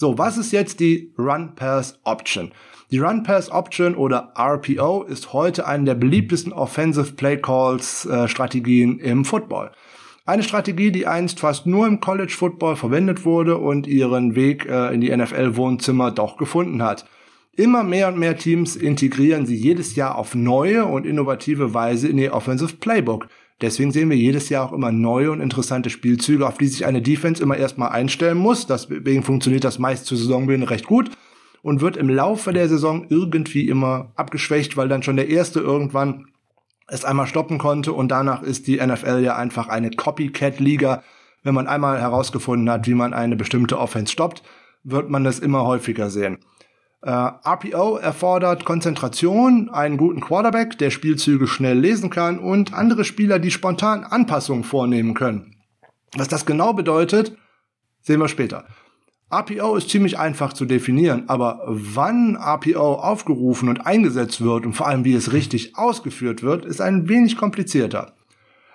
So, 0.00 0.16
was 0.16 0.38
ist 0.38 0.52
jetzt 0.52 0.78
die 0.78 1.12
Run 1.18 1.56
Pass 1.56 1.98
Option? 2.04 2.52
Die 2.92 3.00
Run 3.00 3.24
Pass 3.24 3.50
Option 3.50 3.96
oder 3.96 4.32
RPO 4.38 5.02
ist 5.02 5.32
heute 5.32 5.66
eine 5.66 5.86
der 5.86 5.96
beliebtesten 5.96 6.52
Offensive 6.52 7.14
Play 7.14 7.36
Calls 7.38 8.06
äh, 8.06 8.28
Strategien 8.28 9.00
im 9.00 9.24
Football. 9.24 9.72
Eine 10.24 10.44
Strategie, 10.44 10.92
die 10.92 11.08
einst 11.08 11.40
fast 11.40 11.66
nur 11.66 11.84
im 11.88 11.98
College 11.98 12.32
Football 12.32 12.76
verwendet 12.76 13.24
wurde 13.24 13.58
und 13.58 13.88
ihren 13.88 14.36
Weg 14.36 14.66
äh, 14.66 14.94
in 14.94 15.00
die 15.00 15.10
NFL 15.10 15.56
Wohnzimmer 15.56 16.12
doch 16.12 16.36
gefunden 16.36 16.80
hat. 16.80 17.04
Immer 17.56 17.82
mehr 17.82 18.06
und 18.06 18.20
mehr 18.20 18.36
Teams 18.36 18.76
integrieren 18.76 19.46
sie 19.46 19.56
jedes 19.56 19.96
Jahr 19.96 20.14
auf 20.14 20.36
neue 20.36 20.84
und 20.84 21.06
innovative 21.06 21.74
Weise 21.74 22.06
in 22.06 22.18
ihr 22.18 22.34
Offensive 22.34 22.76
Playbook. 22.76 23.26
Deswegen 23.60 23.90
sehen 23.90 24.08
wir 24.08 24.16
jedes 24.16 24.48
Jahr 24.50 24.68
auch 24.68 24.72
immer 24.72 24.92
neue 24.92 25.32
und 25.32 25.40
interessante 25.40 25.90
Spielzüge, 25.90 26.46
auf 26.46 26.58
die 26.58 26.68
sich 26.68 26.86
eine 26.86 27.02
Defense 27.02 27.42
immer 27.42 27.56
erstmal 27.56 27.90
einstellen 27.90 28.38
muss. 28.38 28.66
Deswegen 28.66 29.24
funktioniert 29.24 29.64
das 29.64 29.80
meist 29.80 30.06
zur 30.06 30.16
Saisonbeginn 30.16 30.62
recht 30.62 30.86
gut 30.86 31.10
und 31.62 31.80
wird 31.80 31.96
im 31.96 32.08
Laufe 32.08 32.52
der 32.52 32.68
Saison 32.68 33.06
irgendwie 33.08 33.68
immer 33.68 34.12
abgeschwächt, 34.14 34.76
weil 34.76 34.88
dann 34.88 35.02
schon 35.02 35.16
der 35.16 35.28
erste 35.28 35.58
irgendwann 35.58 36.28
es 36.86 37.04
einmal 37.04 37.26
stoppen 37.26 37.58
konnte 37.58 37.92
und 37.92 38.08
danach 38.08 38.42
ist 38.42 38.66
die 38.66 38.76
NFL 38.76 39.22
ja 39.22 39.36
einfach 39.36 39.68
eine 39.68 39.90
Copycat-Liga. 39.90 41.02
Wenn 41.42 41.54
man 41.54 41.66
einmal 41.66 42.00
herausgefunden 42.00 42.70
hat, 42.70 42.86
wie 42.86 42.94
man 42.94 43.12
eine 43.12 43.36
bestimmte 43.36 43.78
Offense 43.78 44.12
stoppt, 44.12 44.42
wird 44.84 45.10
man 45.10 45.24
das 45.24 45.38
immer 45.38 45.64
häufiger 45.64 46.10
sehen. 46.10 46.38
Äh, 47.00 47.10
RPO 47.10 47.96
erfordert 47.98 48.64
Konzentration, 48.64 49.70
einen 49.70 49.96
guten 49.96 50.20
Quarterback, 50.20 50.78
der 50.78 50.90
Spielzüge 50.90 51.46
schnell 51.46 51.78
lesen 51.78 52.10
kann 52.10 52.40
und 52.40 52.74
andere 52.74 53.04
Spieler, 53.04 53.38
die 53.38 53.52
spontan 53.52 54.02
Anpassungen 54.02 54.64
vornehmen 54.64 55.14
können. 55.14 55.54
Was 56.16 56.28
das 56.28 56.44
genau 56.44 56.72
bedeutet, 56.72 57.36
sehen 58.00 58.20
wir 58.20 58.28
später. 58.28 58.64
RPO 59.30 59.76
ist 59.76 59.90
ziemlich 59.90 60.18
einfach 60.18 60.54
zu 60.54 60.64
definieren, 60.64 61.28
aber 61.28 61.60
wann 61.66 62.36
RPO 62.36 62.94
aufgerufen 62.94 63.68
und 63.68 63.86
eingesetzt 63.86 64.40
wird 64.40 64.64
und 64.64 64.72
vor 64.72 64.88
allem 64.88 65.04
wie 65.04 65.14
es 65.14 65.32
richtig 65.32 65.76
ausgeführt 65.76 66.42
wird, 66.42 66.64
ist 66.64 66.80
ein 66.80 67.08
wenig 67.08 67.36
komplizierter. 67.36 68.14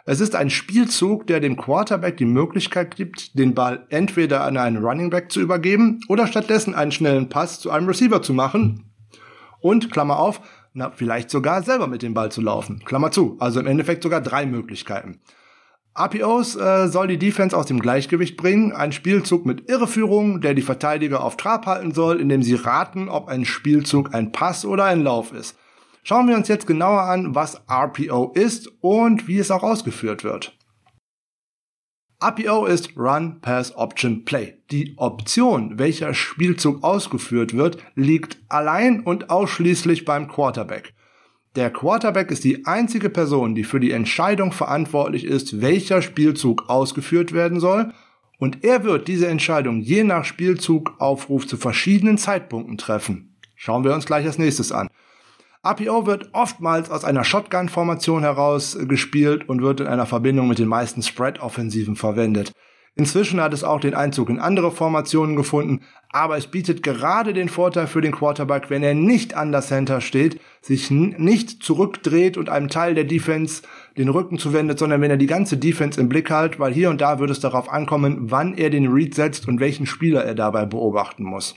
Es 0.06 0.20
ist 0.20 0.36
ein 0.36 0.50
Spielzug, 0.50 1.28
der 1.28 1.40
dem 1.40 1.56
Quarterback 1.56 2.18
die 2.18 2.26
Möglichkeit 2.26 2.98
gibt, 2.98 3.40
den 3.40 3.54
Ball 3.54 3.86
entweder 3.90 4.44
an 4.44 4.58
einen 4.58 4.84
Running 4.84 5.10
Back 5.10 5.32
zu 5.32 5.40
übergeben 5.40 6.02
oder 6.10 6.28
stattdessen 6.28 6.76
einen 6.76 6.92
schnellen 6.92 7.30
Pass 7.30 7.62
zu 7.62 7.72
einem 7.72 7.88
Receiver 7.88 8.22
zu 8.22 8.34
machen 8.34 8.92
und, 9.62 9.92
Klammer 9.92 10.20
auf, 10.20 10.42
na, 10.74 10.92
vielleicht 10.94 11.30
sogar 11.30 11.64
selber 11.64 11.88
mit 11.88 12.02
dem 12.02 12.14
Ball 12.14 12.34
zu 12.34 12.42
laufen. 12.42 12.84
Klammer 12.84 13.12
zu. 13.12 13.38
Also 13.40 13.62
im 13.62 13.68
Endeffekt 13.68 14.04
sogar 14.04 14.20
drei 14.20 14.46
Möglichkeiten. 14.46 15.22
RPOs 15.98 16.58
äh, 16.58 16.88
soll 16.90 17.08
die 17.08 17.20
Defense 17.20 17.56
aus 17.56 17.68
dem 17.68 17.80
Gleichgewicht 17.80 18.36
bringen. 18.36 18.74
Ein 18.74 18.92
Spielzug 18.92 19.46
mit 19.46 19.70
Irreführung, 19.70 20.42
der 20.42 20.54
die 20.54 20.64
Verteidiger 20.64 21.24
auf 21.24 21.38
Trab 21.38 21.66
halten 21.66 21.94
soll, 21.94 22.20
indem 22.20 22.44
sie 22.44 22.56
raten, 22.56 23.08
ob 23.08 23.30
ein 23.30 23.46
Spielzug 23.46 24.14
ein 24.14 24.34
Pass 24.34 24.66
oder 24.66 24.84
ein 24.84 25.04
Lauf 25.04 25.32
ist. 25.32 25.56
Schauen 26.04 26.28
wir 26.28 26.36
uns 26.36 26.50
jetzt 26.50 26.68
genauer 26.68 27.04
an, 27.04 27.34
was 27.34 27.62
RPO 27.70 28.34
ist 28.36 28.70
und 28.82 29.28
wie 29.28 29.40
es 29.40 29.52
auch 29.52 29.64
ausgeführt 29.64 30.24
wird. 30.24 30.58
RPO 32.22 32.66
ist 32.66 32.98
Run, 32.98 33.40
Pass, 33.42 33.76
Option, 33.76 34.24
Play. 34.24 34.58
Die 34.72 34.94
Option, 34.98 35.80
welcher 35.80 36.14
Spielzug 36.14 36.84
ausgeführt 36.84 37.54
wird, 37.54 37.78
liegt 37.96 38.38
allein 38.50 39.02
und 39.02 39.30
ausschließlich 39.30 40.06
beim 40.06 40.28
Quarterback. 40.28 40.94
Der 41.56 41.70
Quarterback 41.70 42.32
ist 42.32 42.44
die 42.44 42.66
einzige 42.66 43.10
Person, 43.10 43.56
die 43.56 43.64
für 43.64 43.80
die 43.80 43.92
Entscheidung 43.92 44.52
verantwortlich 44.52 45.26
ist, 45.26 45.62
welcher 45.62 46.02
Spielzug 46.02 46.70
ausgeführt 46.70 47.32
werden 47.32 47.60
soll, 47.60 47.94
und 48.40 48.64
er 48.64 48.84
wird 48.84 49.08
diese 49.08 49.28
Entscheidung 49.28 49.80
je 49.80 50.04
nach 50.04 50.26
Spielzugaufruf 50.26 51.48
zu 51.48 51.56
verschiedenen 51.56 52.18
Zeitpunkten 52.18 52.78
treffen. 52.78 53.36
Schauen 53.56 53.84
wir 53.84 53.94
uns 53.94 54.06
gleich 54.06 54.26
als 54.26 54.38
nächstes 54.38 54.72
an. 54.72 54.90
APO 55.66 56.06
wird 56.06 56.30
oftmals 56.34 56.92
aus 56.92 57.06
einer 57.06 57.24
Shotgun-Formation 57.24 58.24
heraus 58.24 58.78
gespielt 58.82 59.48
und 59.48 59.62
wird 59.62 59.80
in 59.80 59.88
einer 59.88 60.06
Verbindung 60.06 60.50
mit 60.50 60.60
den 60.60 60.68
meisten 60.68 61.02
Spread-Offensiven 61.02 61.96
verwendet. 61.96 62.52
Inzwischen 62.96 63.40
hat 63.40 63.54
es 63.54 63.64
auch 63.64 63.80
den 63.80 63.94
Einzug 63.94 64.30
in 64.30 64.40
andere 64.40 64.72
Formationen 64.72 65.38
gefunden, 65.38 65.80
aber 66.10 66.36
es 66.36 66.48
bietet 66.48 66.84
gerade 66.84 67.32
den 67.32 67.48
Vorteil 67.48 67.88
für 67.88 68.02
den 68.02 68.12
Quarterback, 68.12 68.70
wenn 68.70 68.84
er 68.84 68.94
nicht 68.94 69.36
an 69.36 69.54
der 69.54 69.62
Center 69.62 70.02
steht, 70.02 70.42
sich 70.62 70.92
nicht 70.92 71.64
zurückdreht 71.64 72.36
und 72.36 72.50
einem 72.50 72.68
Teil 72.68 72.94
der 72.94 73.06
Defense 73.06 73.64
den 73.98 74.10
Rücken 74.10 74.40
zuwendet, 74.40 74.78
sondern 74.78 75.00
wenn 75.00 75.12
er 75.12 75.18
die 75.18 75.28
ganze 75.28 75.56
Defense 75.56 76.00
im 76.00 76.10
Blick 76.10 76.30
hat, 76.30 76.60
weil 76.60 76.74
hier 76.74 76.90
und 76.90 77.00
da 77.00 77.20
wird 77.20 77.32
es 77.32 77.40
darauf 77.40 77.72
ankommen, 77.72 78.30
wann 78.30 78.54
er 78.58 78.70
den 78.70 78.92
Read 78.92 79.16
setzt 79.16 79.48
und 79.48 79.62
welchen 79.62 79.86
Spieler 79.86 80.26
er 80.26 80.36
dabei 80.36 80.66
beobachten 80.66 81.24
muss. 81.24 81.56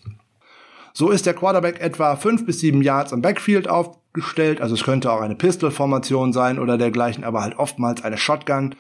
So 0.98 1.10
ist 1.10 1.26
der 1.26 1.34
Quarterback 1.34 1.78
etwa 1.82 2.16
fünf 2.16 2.46
bis 2.46 2.60
sieben 2.60 2.80
Yards 2.80 3.12
im 3.12 3.20
Backfield 3.20 3.68
aufgestellt. 3.68 4.62
Also 4.62 4.74
es 4.74 4.82
könnte 4.82 5.12
auch 5.12 5.20
eine 5.20 5.34
Pistol-Formation 5.34 6.32
sein 6.32 6.58
oder 6.58 6.78
dergleichen, 6.78 7.22
aber 7.22 7.42
halt 7.42 7.58
oftmals 7.58 8.02
eine 8.02 8.16
Shotgun. 8.16 8.74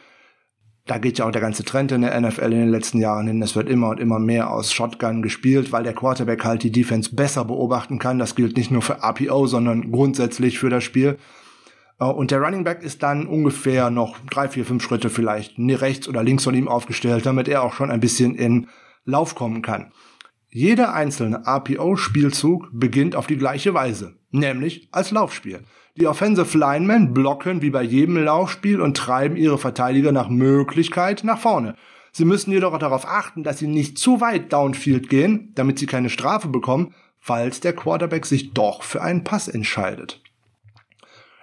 Da 0.86 0.96
geht 0.96 1.18
ja 1.18 1.26
auch 1.26 1.30
der 1.30 1.42
ganze 1.42 1.62
Trend 1.62 1.92
in 1.92 2.00
der 2.00 2.18
NFL 2.18 2.44
in 2.44 2.60
den 2.60 2.70
letzten 2.70 3.00
Jahren 3.00 3.26
hin. 3.26 3.42
Es 3.42 3.54
wird 3.54 3.68
immer 3.68 3.90
und 3.90 4.00
immer 4.00 4.18
mehr 4.18 4.50
aus 4.50 4.72
Shotgun 4.72 5.20
gespielt, 5.20 5.72
weil 5.72 5.82
der 5.82 5.92
Quarterback 5.92 6.42
halt 6.42 6.62
die 6.62 6.72
Defense 6.72 7.14
besser 7.14 7.44
beobachten 7.44 7.98
kann. 7.98 8.18
Das 8.18 8.34
gilt 8.34 8.56
nicht 8.56 8.70
nur 8.70 8.80
für 8.80 9.02
RPO, 9.02 9.46
sondern 9.46 9.92
grundsätzlich 9.92 10.58
für 10.58 10.70
das 10.70 10.84
Spiel. 10.84 11.18
Äh, 12.00 12.06
und 12.06 12.30
der 12.30 12.40
Running 12.40 12.64
Back 12.64 12.82
ist 12.82 13.02
dann 13.02 13.26
ungefähr 13.26 13.90
noch 13.90 14.16
drei, 14.30 14.48
vier, 14.48 14.64
fünf 14.64 14.82
Schritte 14.82 15.10
vielleicht 15.10 15.56
rechts 15.58 16.08
oder 16.08 16.22
links 16.22 16.44
von 16.44 16.54
ihm 16.54 16.66
aufgestellt, 16.68 17.26
damit 17.26 17.46
er 17.46 17.62
auch 17.62 17.74
schon 17.74 17.90
ein 17.90 18.00
bisschen 18.00 18.36
in 18.36 18.68
Lauf 19.04 19.34
kommen 19.34 19.60
kann. 19.60 19.92
Jeder 20.56 20.94
einzelne 20.94 21.42
RPO-Spielzug 21.46 22.70
beginnt 22.72 23.14
auf 23.14 23.26
die 23.26 23.36
gleiche 23.36 23.74
Weise, 23.74 24.14
nämlich 24.30 24.88
als 24.90 25.10
Laufspiel. 25.10 25.60
Die 25.96 26.06
Offensive 26.06 26.56
Linemen 26.56 27.12
blocken 27.12 27.60
wie 27.60 27.68
bei 27.68 27.82
jedem 27.82 28.16
Laufspiel 28.16 28.80
und 28.80 28.96
treiben 28.96 29.36
ihre 29.36 29.58
Verteidiger 29.58 30.12
nach 30.12 30.30
Möglichkeit 30.30 31.24
nach 31.24 31.38
vorne. 31.38 31.76
Sie 32.10 32.24
müssen 32.24 32.52
jedoch 32.52 32.78
darauf 32.78 33.06
achten, 33.06 33.42
dass 33.42 33.58
sie 33.58 33.66
nicht 33.66 33.98
zu 33.98 34.22
weit 34.22 34.50
downfield 34.50 35.10
gehen, 35.10 35.52
damit 35.54 35.78
sie 35.78 35.84
keine 35.84 36.08
Strafe 36.08 36.48
bekommen, 36.48 36.94
falls 37.18 37.60
der 37.60 37.74
Quarterback 37.74 38.24
sich 38.24 38.54
doch 38.54 38.82
für 38.82 39.02
einen 39.02 39.24
Pass 39.24 39.48
entscheidet. 39.48 40.22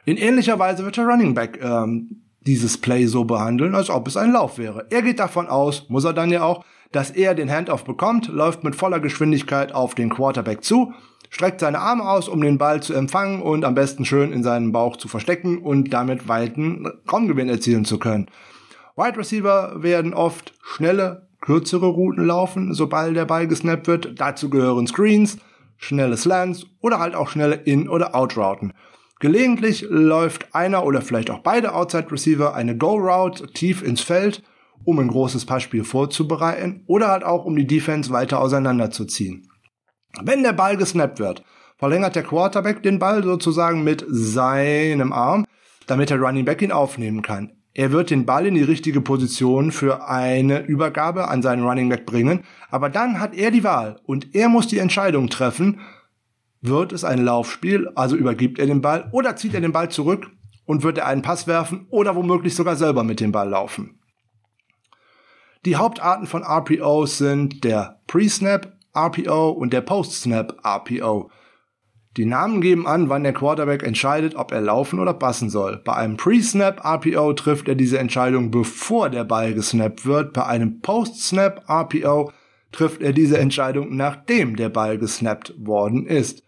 In 0.05 0.17
ähnlicher 0.17 0.58
Weise 0.58 0.86
wird 0.86 0.98
der 0.98 1.05
Running 1.05 1.36
Back 1.36 1.60
ähm, 1.62 2.24
dieses 2.48 2.79
Play 2.79 3.05
so 3.05 3.25
behandeln, 3.25 3.75
als 3.75 3.91
ob 3.91 4.08
es 4.08 4.17
ein 4.17 4.32
Lauf 4.32 4.58
wäre. 4.58 4.88
Er 4.89 5.03
geht 5.03 5.20
davon 5.20 5.46
aus, 5.46 5.88
muss 5.89 6.03
er 6.03 6.13
dann 6.13 6.32
ja 6.32 6.41
auch, 6.41 6.65
dass 6.94 7.10
er 7.10 7.36
den 7.36 7.52
Handoff 7.52 7.84
bekommt, 7.84 8.28
läuft 8.28 8.64
mit 8.64 8.76
voller 8.76 9.00
Geschwindigkeit 9.00 9.74
auf 9.74 9.96
den 9.96 10.10
Quarterback 10.10 10.64
zu, 10.64 10.94
streckt 11.30 11.60
seine 11.60 11.80
Arme 11.80 12.08
aus, 12.08 12.30
um 12.30 12.40
den 12.40 12.60
Ball 12.60 12.82
zu 12.82 12.94
empfangen 12.94 13.42
und 13.42 13.66
am 13.66 13.74
besten 13.74 14.06
schön 14.06 14.32
in 14.32 14.44
seinen 14.44 14.72
Bauch 14.72 14.96
zu 14.98 15.08
verstecken 15.08 15.58
und 15.58 15.92
damit 15.92 16.28
weiten 16.28 16.88
Raumgewinn 17.12 17.50
erzielen 17.50 17.84
zu 17.84 17.98
können. 17.98 18.28
Wide 18.96 19.18
Receiver 19.18 19.82
werden 19.82 20.14
oft 20.14 20.54
schnelle, 20.62 21.28
kürzere 21.42 21.88
Routen 21.88 22.26
laufen, 22.26 22.74
sobald 22.76 23.16
der 23.16 23.26
Ball 23.26 23.48
gesnappt 23.48 23.88
wird. 23.88 24.20
Dazu 24.20 24.52
gehören 24.52 24.86
Screens, 24.86 25.40
schnelle 25.78 26.16
Slants 26.16 26.68
oder 26.80 27.00
halt 27.00 27.16
auch 27.16 27.28
schnelle 27.28 27.56
In- 27.56 27.90
oder 27.90 28.14
Out-Routen. 28.14 28.74
Gelegentlich 29.20 29.88
läuft 29.90 30.54
einer 30.54 30.86
oder 30.86 31.02
vielleicht 31.02 31.32
auch 31.32 31.40
beide 31.40 31.74
Outside 31.74 32.12
Receiver 32.12 32.54
eine 32.54 32.78
Go-Route 32.78 33.48
tief 33.48 33.82
ins 33.82 34.02
Feld 34.02 34.44
um 34.86 35.00
ein 35.00 35.08
großes 35.08 35.46
Passspiel 35.46 35.84
vorzubereiten 35.84 36.84
oder 36.88 37.10
halt 37.10 37.24
auch 37.24 37.46
um 37.46 37.56
die 37.56 37.68
Defense 37.68 38.12
weiter 38.12 38.40
auseinanderzuziehen. 38.40 39.48
Wenn 40.22 40.44
der 40.44 40.54
Ball 40.54 40.78
gesnappt 40.78 41.20
wird, 41.20 41.44
verlängert 41.78 42.16
der 42.16 42.24
Quarterback 42.24 42.84
den 42.84 43.00
Ball 43.00 43.24
sozusagen 43.24 43.84
mit 43.84 44.06
seinem 44.08 45.12
Arm, 45.12 45.46
damit 45.88 46.10
der 46.10 46.20
Running 46.20 46.46
Back 46.46 46.62
ihn 46.62 46.72
aufnehmen 46.72 47.22
kann. 47.22 47.52
Er 47.74 47.92
wird 47.92 48.12
den 48.12 48.25
Ball 48.25 48.46
in 48.46 48.54
die 48.54 48.62
richtige 48.62 49.02
Position 49.02 49.72
für 49.72 50.08
eine 50.08 50.60
Übergabe 50.60 51.28
an 51.28 51.42
seinen 51.42 51.63
Running 51.63 51.90
Back 51.90 52.06
bringen, 52.06 52.44
aber 52.70 52.90
dann 52.90 53.20
hat 53.20 53.34
er 53.34 53.50
die 53.50 53.63
Wahl 53.63 54.00
und 54.06 54.36
er 54.36 54.48
muss 54.48 54.68
die 54.68 54.78
Entscheidung 54.78 55.30
treffen, 55.30 55.82
wird 56.62 56.94
es 56.94 57.04
ein 57.04 57.25
Laufspiel, 57.25 57.90
also 57.96 58.16
übergibt 58.16 58.60
er 58.60 58.68
den 58.68 58.82
Ball 58.82 59.10
oder 59.12 59.36
zieht 59.36 59.56
er 59.56 59.62
den 59.62 59.72
Ball 59.72 59.90
zurück 59.90 60.30
und 60.66 60.84
wird 60.84 61.00
er 61.00 61.08
einen 61.08 61.24
Pass 61.24 61.48
werfen 61.48 61.88
oder 61.90 62.16
womöglich 62.16 62.56
sogar 62.56 62.75
selber 62.75 63.04
mit 63.04 63.20
dem 63.20 63.32
Ball 63.32 63.50
laufen. 63.50 64.00
Die 65.65 65.77
Hauptarten 65.77 66.27
von 66.27 66.43
RPOs 66.43 67.17
sind 67.17 67.63
der 67.63 68.01
Pre-Snap 68.08 68.74
RPO 68.93 69.51
und 69.51 69.72
der 69.72 69.79
Post-Snap 69.79 70.58
RPO. 70.65 71.29
Die 72.17 72.25
Namen 72.25 72.60
geben 72.60 72.86
an, 72.86 73.08
wann 73.08 73.24
der 73.24 73.34
Quarterback 73.34 73.82
entscheidet, 73.82 74.36
ob 74.36 74.51
er 74.51 74.60
laufen 74.60 75.00
oder 75.00 75.13
passen 75.13 75.50
soll. 75.50 75.82
Bei 75.84 75.93
einem 75.93 76.17
Pre-Snap 76.17 76.84
RPO 76.86 77.34
trifft 77.34 77.70
er 77.70 77.75
diese 77.75 77.98
Entscheidung, 77.98 78.51
bevor 78.51 79.10
der 79.10 79.24
Ball 79.24 79.53
gesnappt 79.53 80.05
wird. 80.05 80.34
Bei 80.34 80.46
einem 80.46 80.82
Post-Snap 80.82 81.63
RPO 81.67 82.32
trifft 82.74 83.01
er 83.01 83.13
diese 83.13 83.38
Entscheidung, 83.38 83.96
nachdem 83.96 84.58
der 84.58 84.70
Ball 84.70 84.98
gesnappt 84.98 85.53
worden 85.58 86.05
ist. 86.05 86.43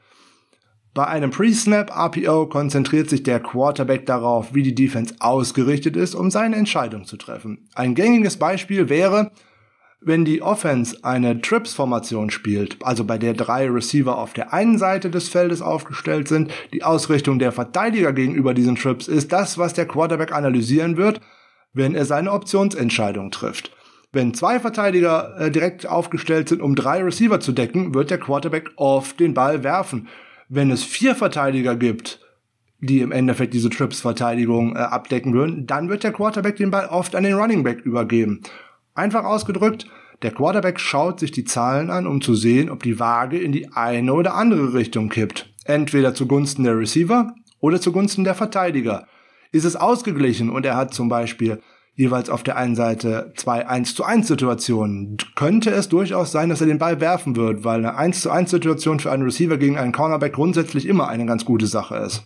Bei 0.96 1.08
einem 1.08 1.30
Pre-Snap 1.30 1.92
RPO 1.94 2.46
konzentriert 2.48 3.10
sich 3.10 3.22
der 3.22 3.42
Quarterback 3.42 4.06
darauf, 4.06 4.54
wie 4.54 4.64
die 4.64 4.74
Defense 4.74 5.14
ausgerichtet 5.20 5.98
ist, 5.98 6.16
um 6.16 6.32
seine 6.32 6.56
Entscheidung 6.56 7.04
zu 7.04 7.18
treffen. 7.18 7.68
Ein 7.76 7.96
gängiges 7.96 8.38
Beispiel 8.38 8.88
wäre, 8.88 9.32
wenn 10.00 10.24
die 10.24 10.42
Offense 10.42 11.04
eine 11.04 11.42
Trips-Formation 11.42 12.30
spielt, 12.30 12.78
also 12.82 13.04
bei 13.04 13.18
der 13.18 13.34
drei 13.34 13.70
Receiver 13.70 14.18
auf 14.18 14.32
der 14.32 14.54
einen 14.54 14.78
Seite 14.78 15.10
des 15.10 15.28
Feldes 15.28 15.62
aufgestellt 15.62 16.30
sind, 16.30 16.54
die 16.72 16.86
Ausrichtung 16.86 17.40
der 17.40 17.52
Verteidiger 17.52 18.14
gegenüber 18.14 18.54
diesen 18.54 18.78
Trips 18.78 19.10
ist 19.10 19.34
das, 19.34 19.58
was 19.58 19.74
der 19.74 19.90
Quarterback 19.90 20.32
analysieren 20.32 20.96
wird, 20.96 21.20
wenn 21.74 21.94
er 21.94 22.06
seine 22.06 22.32
Optionsentscheidung 22.32 23.32
trifft. 23.32 23.70
Wenn 24.14 24.34
zwei 24.34 24.62
Verteidiger 24.62 25.36
äh, 25.42 25.52
direkt 25.52 25.88
aufgestellt 25.88 26.48
sind, 26.48 26.62
um 26.62 26.74
drei 26.74 27.04
Receiver 27.04 27.42
zu 27.42 27.52
decken, 27.52 27.94
wird 27.94 28.12
der 28.12 28.18
Quarterback 28.18 28.72
oft 28.78 29.20
den 29.20 29.34
Ball 29.34 29.66
werfen. 29.66 30.08
Wenn 30.48 30.70
es 30.70 30.84
vier 30.84 31.16
Verteidiger 31.16 31.76
gibt, 31.76 32.20
die 32.80 33.00
im 33.00 33.12
Endeffekt 33.12 33.54
diese 33.54 33.70
Trips-Verteidigung 33.70 34.76
äh, 34.76 34.80
abdecken 34.80 35.34
würden, 35.34 35.66
dann 35.66 35.90
wird 35.90 36.04
der 36.04 36.12
Quarterback 36.12 36.58
den 36.58 36.72
Ball 36.72 36.88
oft 36.88 37.16
an 37.16 37.24
den 37.24 37.34
Running 37.34 37.64
Back 37.64 37.82
übergeben. 37.82 38.42
Einfach 38.94 39.24
ausgedrückt, 39.24 39.88
der 40.22 40.32
Quarterback 40.32 40.80
schaut 40.80 41.20
sich 41.20 41.32
die 41.32 41.46
Zahlen 41.46 41.90
an, 41.90 42.08
um 42.08 42.22
zu 42.22 42.36
sehen, 42.36 42.70
ob 42.70 42.84
die 42.84 43.00
Waage 43.00 43.40
in 43.40 43.52
die 43.52 43.72
eine 43.74 44.14
oder 44.14 44.36
andere 44.36 44.74
Richtung 44.74 45.10
kippt. 45.10 45.52
Entweder 45.66 46.14
zugunsten 46.14 46.64
der 46.64 46.78
Receiver 46.78 47.34
oder 47.60 47.82
zugunsten 47.82 48.24
der 48.24 48.36
Verteidiger. 48.36 49.08
Ist 49.52 49.66
es 49.66 49.76
ausgeglichen 49.76 50.50
und 50.50 50.66
er 50.66 50.76
hat 50.76 50.94
zum 50.94 51.10
Beispiel 51.10 51.62
jeweils 51.96 52.30
auf 52.30 52.44
der 52.44 52.58
einen 52.58 52.76
Seite 52.76 53.34
zwei 53.36 53.68
1 53.68 53.96
zu 53.96 54.04
1 54.04 54.28
Situationen, 54.28 55.18
könnte 55.36 55.72
es 55.72 55.90
durchaus 55.90 56.32
sein, 56.32 56.50
dass 56.50 56.62
er 56.62 56.68
den 56.68 56.78
Ball 56.78 57.00
werfen 57.00 57.36
wird, 57.36 57.64
weil 57.64 57.80
eine 57.80 57.96
1 57.96 58.22
zu 58.22 58.30
1 58.30 58.52
Situation 58.52 59.00
für 59.00 59.12
einen 59.12 59.24
Receiver 59.24 59.58
gegen 59.58 59.78
einen 59.78 59.94
Cornerback 59.94 60.34
grundsätzlich 60.34 60.86
immer 60.86 61.08
eine 61.08 61.26
ganz 61.26 61.46
gute 61.46 61.68
Sache 61.68 61.96
ist. 61.98 62.26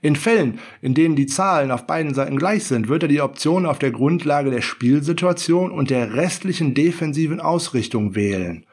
In 0.00 0.14
Fällen, 0.14 0.60
in 0.80 0.94
denen 0.94 1.16
die 1.16 1.26
Zahlen 1.26 1.72
auf 1.72 1.86
beiden 1.86 2.14
Seiten 2.14 2.36
gleich 2.36 2.64
sind, 2.64 2.88
wird 2.88 3.02
er 3.02 3.08
die 3.08 3.20
Option 3.20 3.66
auf 3.66 3.80
der 3.80 3.90
Grundlage 3.90 4.50
der 4.50 4.62
Spielsituation 4.62 5.72
und 5.72 5.90
der 5.90 6.14
restlichen 6.14 6.72
defensiven 6.72 7.40
Ausrichtung 7.40 8.14
wählen. 8.14 8.64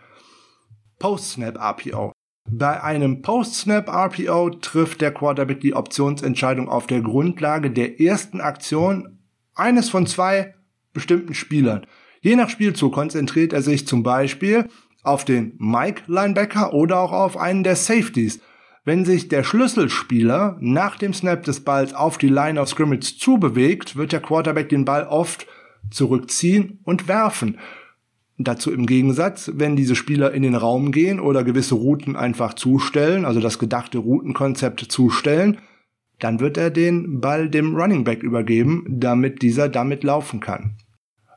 Post-Snap 1.00 1.58
RPO. 1.60 2.12
Bei 2.48 2.84
einem 2.84 3.24
Post-Snap 3.24 3.90
RPO 3.90 4.52
trifft 4.62 5.02
der 5.02 5.12
Quarterback 5.12 5.62
die 5.62 5.74
Optionsentscheidung 5.74 6.70
auf 6.70 6.86
der 6.86 7.02
Grundlage 7.02 7.72
der 7.72 8.00
ersten 8.00 8.40
Aktion 8.40 9.16
eines 9.56 9.90
von 9.90 10.08
zwei 10.08 10.54
bestimmten 10.94 11.34
Spielern. 11.34 11.86
Je 12.22 12.36
nach 12.36 12.50
Spielzug 12.50 12.94
konzentriert 12.94 13.54
er 13.54 13.62
sich 13.62 13.88
zum 13.88 14.04
Beispiel 14.04 14.68
auf 15.04 15.26
den 15.26 15.54
Mike 15.58 16.04
Linebacker 16.08 16.74
oder 16.74 17.00
auch 17.00 17.12
auf 17.12 17.38
einen 17.38 17.64
der 17.64 17.76
Safeties– 17.76 18.40
wenn 18.86 19.04
sich 19.04 19.28
der 19.30 19.44
Schlüsselspieler 19.44 20.58
nach 20.62 20.96
dem 20.96 21.12
Snap 21.12 21.44
des 21.44 21.62
Balls 21.62 21.96
auf 21.96 22.20
die 22.20 22.30
Line 22.30 22.62
of 22.62 22.70
Scrimmage 22.70 23.18
zubewegt, 23.18 23.96
wird 23.96 24.12
der 24.12 24.22
Quarterback 24.22 24.70
den 24.70 24.86
Ball 24.86 25.08
oft 25.08 25.48
zurückziehen 25.90 26.80
und 26.84 27.08
werfen. 27.08 27.58
Dazu 28.38 28.72
im 28.72 28.86
Gegensatz, 28.86 29.52
wenn 29.56 29.76
diese 29.76 29.96
Spieler 29.96 30.34
in 30.34 30.44
den 30.44 30.54
Raum 30.54 30.92
gehen 30.92 31.20
oder 31.20 31.44
gewisse 31.44 31.74
Routen 31.74 32.16
einfach 32.16 32.54
zustellen, 32.54 33.26
also 33.26 33.40
das 33.40 33.58
gedachte 33.58 33.98
Routenkonzept 33.98 34.82
zustellen, 34.82 35.58
dann 36.20 36.40
wird 36.40 36.58
er 36.58 36.70
den 36.70 37.20
Ball 37.22 37.50
dem 37.50 37.76
Running 37.76 38.04
Back 38.04 38.24
übergeben, 38.24 38.86
damit 38.88 39.42
dieser 39.42 39.70
damit 39.70 40.04
laufen 40.04 40.40
kann. 40.40 40.78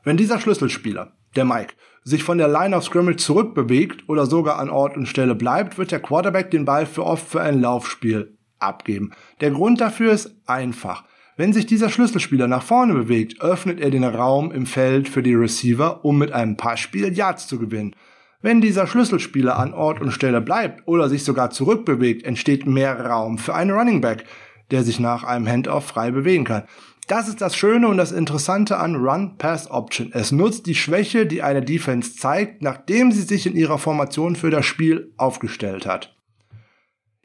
Wenn 0.03 0.17
dieser 0.17 0.39
Schlüsselspieler, 0.39 1.13
der 1.35 1.45
Mike, 1.45 1.73
sich 2.03 2.23
von 2.23 2.37
der 2.37 2.47
Line 2.47 2.75
of 2.75 2.83
Scrimmage 2.83 3.17
zurückbewegt 3.17 4.07
oder 4.07 4.25
sogar 4.25 4.57
an 4.57 4.69
Ort 4.69 4.97
und 4.97 5.07
Stelle 5.07 5.35
bleibt, 5.35 5.77
wird 5.77 5.91
der 5.91 5.99
Quarterback 5.99 6.49
den 6.51 6.65
Ball 6.65 6.85
für 6.85 7.05
oft 7.05 7.27
für 7.27 7.41
ein 7.41 7.61
Laufspiel 7.61 8.37
abgeben. 8.57 9.11
Der 9.41 9.51
Grund 9.51 9.81
dafür 9.81 10.13
ist 10.13 10.35
einfach. 10.45 11.03
Wenn 11.37 11.53
sich 11.53 11.65
dieser 11.65 11.89
Schlüsselspieler 11.89 12.47
nach 12.47 12.63
vorne 12.63 12.93
bewegt, 12.93 13.41
öffnet 13.41 13.79
er 13.79 13.91
den 13.91 14.03
Raum 14.03 14.51
im 14.51 14.65
Feld 14.65 15.07
für 15.07 15.23
die 15.23 15.35
Receiver, 15.35 16.03
um 16.03 16.17
mit 16.17 16.31
einem 16.33 16.57
Passspiel 16.57 17.13
Yards 17.13 17.47
zu 17.47 17.59
gewinnen. 17.59 17.95
Wenn 18.41 18.61
dieser 18.61 18.87
Schlüsselspieler 18.87 19.57
an 19.57 19.73
Ort 19.73 20.01
und 20.01 20.11
Stelle 20.11 20.41
bleibt 20.41 20.87
oder 20.87 21.09
sich 21.09 21.23
sogar 21.23 21.49
zurückbewegt, 21.49 22.23
entsteht 22.23 22.65
mehr 22.65 23.05
Raum 23.05 23.37
für 23.37 23.53
einen 23.53 23.71
Running 23.71 24.01
Back, 24.01 24.25
der 24.71 24.83
sich 24.83 24.99
nach 24.99 25.23
einem 25.23 25.47
Handoff 25.47 25.85
frei 25.85 26.11
bewegen 26.11 26.45
kann. 26.45 26.63
Das 27.07 27.27
ist 27.27 27.41
das 27.41 27.55
Schöne 27.55 27.87
und 27.87 27.97
das 27.97 28.11
Interessante 28.11 28.77
an 28.77 28.95
Run-Pass-Option. 28.95 30.11
Es 30.13 30.31
nutzt 30.31 30.67
die 30.67 30.75
Schwäche, 30.75 31.25
die 31.25 31.41
eine 31.41 31.63
Defense 31.63 32.15
zeigt, 32.15 32.61
nachdem 32.61 33.11
sie 33.11 33.23
sich 33.23 33.47
in 33.47 33.55
ihrer 33.55 33.79
Formation 33.79 34.35
für 34.35 34.51
das 34.51 34.67
Spiel 34.67 35.11
aufgestellt 35.17 35.87
hat. 35.87 36.15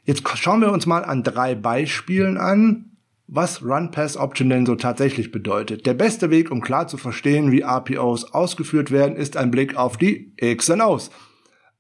Jetzt 0.05 0.27
schauen 0.39 0.63
wir 0.63 0.73
uns 0.73 0.87
mal 0.87 1.05
an 1.05 1.23
drei 1.23 1.55
Beispielen 1.55 2.39
an, 2.39 2.97
was 3.27 3.63
Run-Pass-Option 3.63 4.49
denn 4.49 4.67
so 4.67 4.75
tatsächlich 4.75 5.31
bedeutet. 5.31 5.87
Der 5.87 5.95
beste 5.95 6.31
Weg, 6.31 6.51
um 6.51 6.61
klar 6.61 6.89
zu 6.89 6.97
verstehen, 6.97 7.53
wie 7.53 7.63
RPOs 7.63 8.33
ausgeführt 8.33 8.91
werden, 8.91 9.17
ist 9.17 9.37
ein 9.37 9.51
Blick 9.51 9.77
auf 9.77 9.97
die 9.97 10.33
X 10.37 10.71
und 10.71 10.81
O's. 10.81 11.11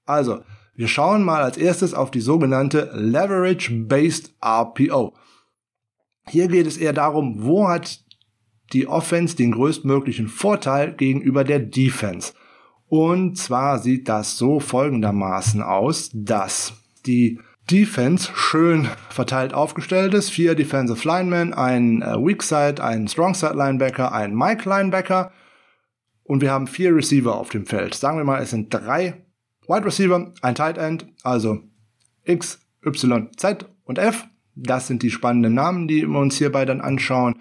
Also, 0.06 0.40
wir 0.74 0.88
schauen 0.88 1.22
mal 1.22 1.42
als 1.42 1.56
erstes 1.56 1.94
auf 1.94 2.10
die 2.10 2.20
sogenannte 2.20 2.90
Leverage-Based 2.94 4.34
RPO. 4.44 5.14
Hier 6.28 6.48
geht 6.48 6.66
es 6.66 6.76
eher 6.76 6.92
darum, 6.92 7.44
wo 7.44 7.68
hat 7.68 8.00
die 8.72 8.86
Offense 8.86 9.36
den 9.36 9.52
größtmöglichen 9.52 10.28
Vorteil 10.28 10.94
gegenüber 10.94 11.44
der 11.44 11.60
Defense. 11.60 12.32
Und 12.88 13.36
zwar 13.36 13.78
sieht 13.78 14.08
das 14.08 14.36
so 14.36 14.60
folgendermaßen 14.60 15.62
aus, 15.62 16.10
dass 16.12 16.74
die 17.06 17.40
Defense 17.70 18.30
schön 18.34 18.88
verteilt 19.08 19.54
aufgestellt 19.54 20.12
ist. 20.14 20.30
Vier 20.30 20.54
Defensive 20.54 21.06
Linemen, 21.06 21.54
ein 21.54 22.02
äh, 22.02 22.16
Weak 22.18 22.42
Side, 22.42 22.82
ein 22.82 23.08
Strong 23.08 23.34
Side 23.34 23.54
Linebacker, 23.54 24.12
ein 24.12 24.34
Mike 24.34 24.68
Linebacker. 24.68 25.32
Und 26.24 26.40
wir 26.40 26.50
haben 26.50 26.66
vier 26.66 26.94
Receiver 26.94 27.34
auf 27.34 27.50
dem 27.50 27.66
Feld. 27.66 27.94
Sagen 27.94 28.18
wir 28.18 28.24
mal, 28.24 28.42
es 28.42 28.50
sind 28.50 28.72
drei 28.72 29.24
Wide 29.66 29.86
Receiver, 29.86 30.32
ein 30.42 30.54
Tight 30.54 30.78
End, 30.78 31.06
also 31.22 31.60
X, 32.24 32.60
Y, 32.84 33.30
Z 33.36 33.66
und 33.84 33.98
F. 33.98 34.26
Das 34.56 34.86
sind 34.86 35.02
die 35.02 35.10
spannenden 35.10 35.54
Namen, 35.54 35.88
die 35.88 36.06
wir 36.06 36.18
uns 36.18 36.38
hierbei 36.38 36.64
dann 36.64 36.80
anschauen 36.80 37.36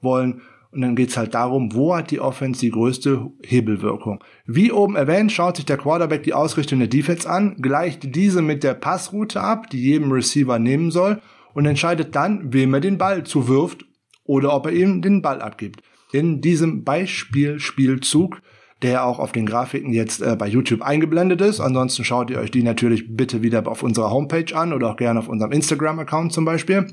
wollen. 0.00 0.42
Und 0.70 0.82
dann 0.82 0.96
geht's 0.96 1.16
halt 1.16 1.34
darum, 1.34 1.74
wo 1.74 1.96
hat 1.96 2.10
die 2.10 2.20
Offense 2.20 2.60
die 2.60 2.70
größte 2.70 3.30
Hebelwirkung. 3.42 4.22
Wie 4.46 4.70
oben 4.70 4.96
erwähnt, 4.96 5.32
schaut 5.32 5.56
sich 5.56 5.64
der 5.64 5.78
Quarterback 5.78 6.24
die 6.24 6.34
Ausrichtung 6.34 6.78
der 6.78 6.88
Defense 6.88 7.28
an, 7.28 7.56
gleicht 7.56 8.14
diese 8.14 8.42
mit 8.42 8.62
der 8.62 8.74
Passroute 8.74 9.40
ab, 9.40 9.70
die 9.70 9.80
jedem 9.80 10.12
Receiver 10.12 10.58
nehmen 10.58 10.90
soll, 10.90 11.22
und 11.54 11.64
entscheidet 11.64 12.14
dann, 12.14 12.52
wem 12.52 12.74
er 12.74 12.80
den 12.80 12.98
Ball 12.98 13.24
zuwirft 13.24 13.86
oder 14.24 14.54
ob 14.54 14.66
er 14.66 14.72
ihm 14.72 15.00
den 15.00 15.22
Ball 15.22 15.40
abgibt. 15.40 15.82
In 16.12 16.42
diesem 16.42 16.84
Beispielspielzug 16.84 18.40
der 18.82 19.04
auch 19.04 19.18
auf 19.18 19.32
den 19.32 19.46
Grafiken 19.46 19.92
jetzt 19.92 20.22
äh, 20.22 20.36
bei 20.36 20.46
YouTube 20.46 20.82
eingeblendet 20.82 21.40
ist. 21.40 21.60
Ansonsten 21.60 22.04
schaut 22.04 22.30
ihr 22.30 22.38
euch 22.38 22.50
die 22.50 22.62
natürlich 22.62 23.16
bitte 23.16 23.42
wieder 23.42 23.66
auf 23.66 23.82
unserer 23.82 24.10
Homepage 24.10 24.54
an 24.54 24.72
oder 24.72 24.90
auch 24.90 24.96
gerne 24.96 25.18
auf 25.18 25.28
unserem 25.28 25.52
Instagram-Account 25.52 26.32
zum 26.32 26.44
Beispiel. 26.44 26.86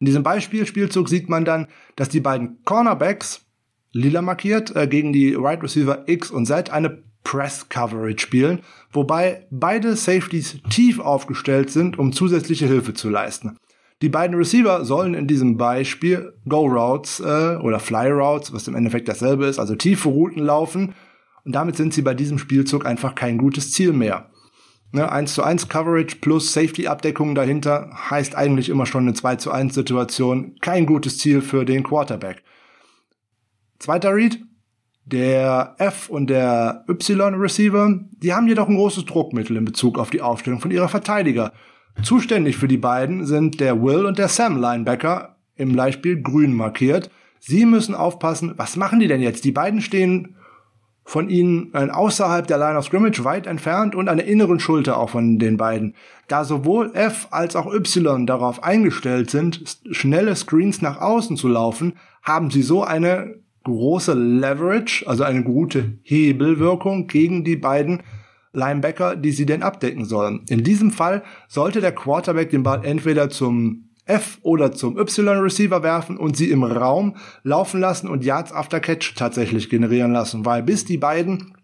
In 0.00 0.06
diesem 0.06 0.24
Beispielspielzug 0.24 1.08
sieht 1.08 1.28
man 1.28 1.44
dann, 1.44 1.68
dass 1.94 2.08
die 2.08 2.20
beiden 2.20 2.62
Cornerbacks, 2.64 3.46
lila 3.92 4.22
markiert, 4.22 4.74
äh, 4.74 4.88
gegen 4.88 5.12
die 5.12 5.34
Right 5.34 5.62
Receiver 5.62 6.08
X 6.08 6.30
und 6.30 6.46
Z 6.46 6.70
eine 6.70 7.04
Press 7.22 7.68
Coverage 7.68 8.18
spielen, 8.18 8.60
wobei 8.90 9.46
beide 9.50 9.94
Safeties 9.94 10.58
tief 10.70 10.98
aufgestellt 10.98 11.70
sind, 11.70 11.98
um 11.98 12.12
zusätzliche 12.12 12.66
Hilfe 12.66 12.94
zu 12.94 13.10
leisten. 13.10 13.56
Die 14.02 14.08
beiden 14.08 14.36
Receiver 14.36 14.84
sollen 14.84 15.14
in 15.14 15.28
diesem 15.28 15.56
Beispiel 15.56 16.34
Go 16.48 16.66
Routes 16.66 17.20
äh, 17.20 17.56
oder 17.56 17.78
Fly 17.78 18.10
Routes, 18.10 18.52
was 18.52 18.66
im 18.66 18.74
Endeffekt 18.74 19.08
dasselbe 19.08 19.46
ist, 19.46 19.60
also 19.60 19.76
tiefe 19.76 20.08
Routen 20.08 20.42
laufen. 20.42 20.94
Und 21.44 21.54
damit 21.54 21.76
sind 21.76 21.94
sie 21.94 22.02
bei 22.02 22.12
diesem 22.12 22.38
Spielzug 22.38 22.84
einfach 22.84 23.14
kein 23.14 23.38
gutes 23.38 23.70
Ziel 23.70 23.92
mehr. 23.92 24.28
Ne, 24.90 25.10
1 25.10 25.34
zu 25.34 25.42
1 25.44 25.68
Coverage 25.68 26.16
plus 26.20 26.52
Safety-Abdeckung 26.52 27.34
dahinter 27.36 27.90
heißt 28.10 28.34
eigentlich 28.34 28.68
immer 28.68 28.86
schon 28.86 29.04
eine 29.04 29.14
2 29.14 29.36
zu 29.36 29.52
1 29.52 29.72
Situation. 29.72 30.56
Kein 30.60 30.84
gutes 30.84 31.18
Ziel 31.18 31.40
für 31.40 31.64
den 31.64 31.84
Quarterback. 31.84 32.42
Zweiter 33.78 34.14
Read. 34.14 34.38
Der 35.04 35.74
F 35.78 36.08
und 36.08 36.28
der 36.28 36.84
Y 36.88 37.34
Receiver, 37.34 37.98
die 38.22 38.32
haben 38.32 38.46
jedoch 38.46 38.68
ein 38.68 38.76
großes 38.76 39.04
Druckmittel 39.04 39.56
in 39.56 39.64
Bezug 39.64 39.98
auf 39.98 40.10
die 40.10 40.20
Aufstellung 40.20 40.60
von 40.60 40.70
ihrer 40.70 40.88
Verteidiger. 40.88 41.52
Zuständig 42.02 42.56
für 42.56 42.68
die 42.68 42.78
beiden 42.78 43.26
sind 43.26 43.60
der 43.60 43.82
Will 43.82 44.06
und 44.06 44.18
der 44.18 44.28
Sam 44.28 44.60
Linebacker, 44.60 45.36
im 45.56 45.76
Beispiel 45.76 46.20
grün 46.22 46.54
markiert. 46.54 47.10
Sie 47.38 47.66
müssen 47.66 47.94
aufpassen, 47.94 48.54
was 48.56 48.76
machen 48.76 49.00
die 49.00 49.08
denn 49.08 49.20
jetzt? 49.20 49.44
Die 49.44 49.52
beiden 49.52 49.80
stehen 49.80 50.36
von 51.04 51.28
ihnen 51.28 51.70
äh, 51.74 51.88
außerhalb 51.90 52.46
der 52.46 52.58
Line 52.58 52.78
of 52.78 52.84
Scrimmage 52.84 53.24
weit 53.24 53.46
entfernt 53.46 53.94
und 53.94 54.08
an 54.08 54.18
der 54.18 54.26
inneren 54.26 54.60
Schulter 54.60 54.98
auch 54.98 55.10
von 55.10 55.38
den 55.38 55.56
beiden. 55.56 55.94
Da 56.28 56.44
sowohl 56.44 56.92
F 56.94 57.28
als 57.30 57.56
auch 57.56 57.72
Y 57.72 58.26
darauf 58.26 58.62
eingestellt 58.62 59.30
sind, 59.30 59.80
schnelle 59.90 60.36
Screens 60.36 60.80
nach 60.80 61.00
außen 61.00 61.36
zu 61.36 61.48
laufen, 61.48 61.94
haben 62.22 62.50
sie 62.50 62.62
so 62.62 62.84
eine 62.84 63.34
große 63.64 64.14
Leverage, 64.14 65.04
also 65.06 65.24
eine 65.24 65.42
gute 65.42 65.98
Hebelwirkung 66.02 67.06
gegen 67.06 67.44
die 67.44 67.56
beiden 67.56 68.02
Linebacker, 68.52 69.16
die 69.16 69.32
sie 69.32 69.46
denn 69.46 69.62
abdecken 69.62 70.04
sollen. 70.04 70.44
In 70.48 70.62
diesem 70.62 70.90
Fall 70.90 71.22
sollte 71.48 71.80
der 71.80 71.92
Quarterback 71.92 72.50
den 72.50 72.62
Ball 72.62 72.84
entweder 72.84 73.30
zum 73.30 73.88
F 74.04 74.38
oder 74.42 74.72
zum 74.72 74.98
Y-Receiver 74.98 75.82
werfen 75.82 76.16
und 76.16 76.36
sie 76.36 76.50
im 76.50 76.64
Raum 76.64 77.16
laufen 77.44 77.80
lassen 77.80 78.08
und 78.08 78.24
Yards 78.24 78.52
after 78.52 78.80
Catch 78.80 79.14
tatsächlich 79.14 79.70
generieren 79.70 80.12
lassen, 80.12 80.44
weil 80.44 80.62
bis 80.62 80.84
die 80.84 80.98
beiden 80.98 81.56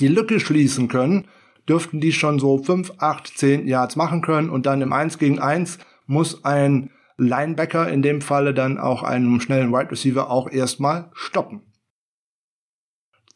die 0.00 0.08
Lücke 0.08 0.38
schließen 0.38 0.88
können, 0.88 1.26
dürften 1.68 2.00
die 2.00 2.12
schon 2.12 2.38
so 2.38 2.58
5, 2.58 2.92
8, 2.98 3.38
10 3.38 3.66
Yards 3.66 3.96
machen 3.96 4.20
können 4.22 4.50
und 4.50 4.66
dann 4.66 4.82
im 4.82 4.92
1 4.92 5.18
gegen 5.18 5.38
1 5.38 5.78
muss 6.06 6.44
ein 6.44 6.90
Linebacker 7.16 7.88
in 7.88 8.02
dem 8.02 8.20
Falle 8.20 8.54
dann 8.54 8.78
auch 8.78 9.02
einen 9.02 9.40
schnellen 9.40 9.72
Wide 9.72 9.90
Receiver 9.90 10.30
auch 10.30 10.50
erstmal 10.50 11.10
stoppen. 11.14 11.62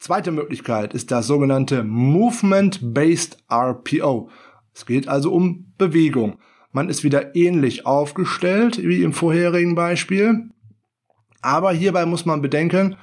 Zweite 0.03 0.33
Möglichkeit 0.33 0.93
ist 0.93 1.11
das 1.11 1.27
sogenannte 1.27 1.81
Movement-Based 1.81 3.37
RPO. 3.49 4.29
Es 4.73 4.85
geht 4.85 5.07
also 5.07 5.31
um 5.31 5.71
Bewegung. 5.77 6.39
Man 6.73 6.89
ist 6.89 7.05
wieder 7.05 7.37
ähnlich 7.37 7.85
aufgestellt 7.85 8.83
wie 8.83 9.01
im 9.01 9.13
vorherigen 9.13 9.75
Beispiel. 9.75 10.49
Aber 11.41 11.71
hierbei 11.71 12.05
muss 12.05 12.25
man 12.25 12.41
bedenken, 12.41 12.97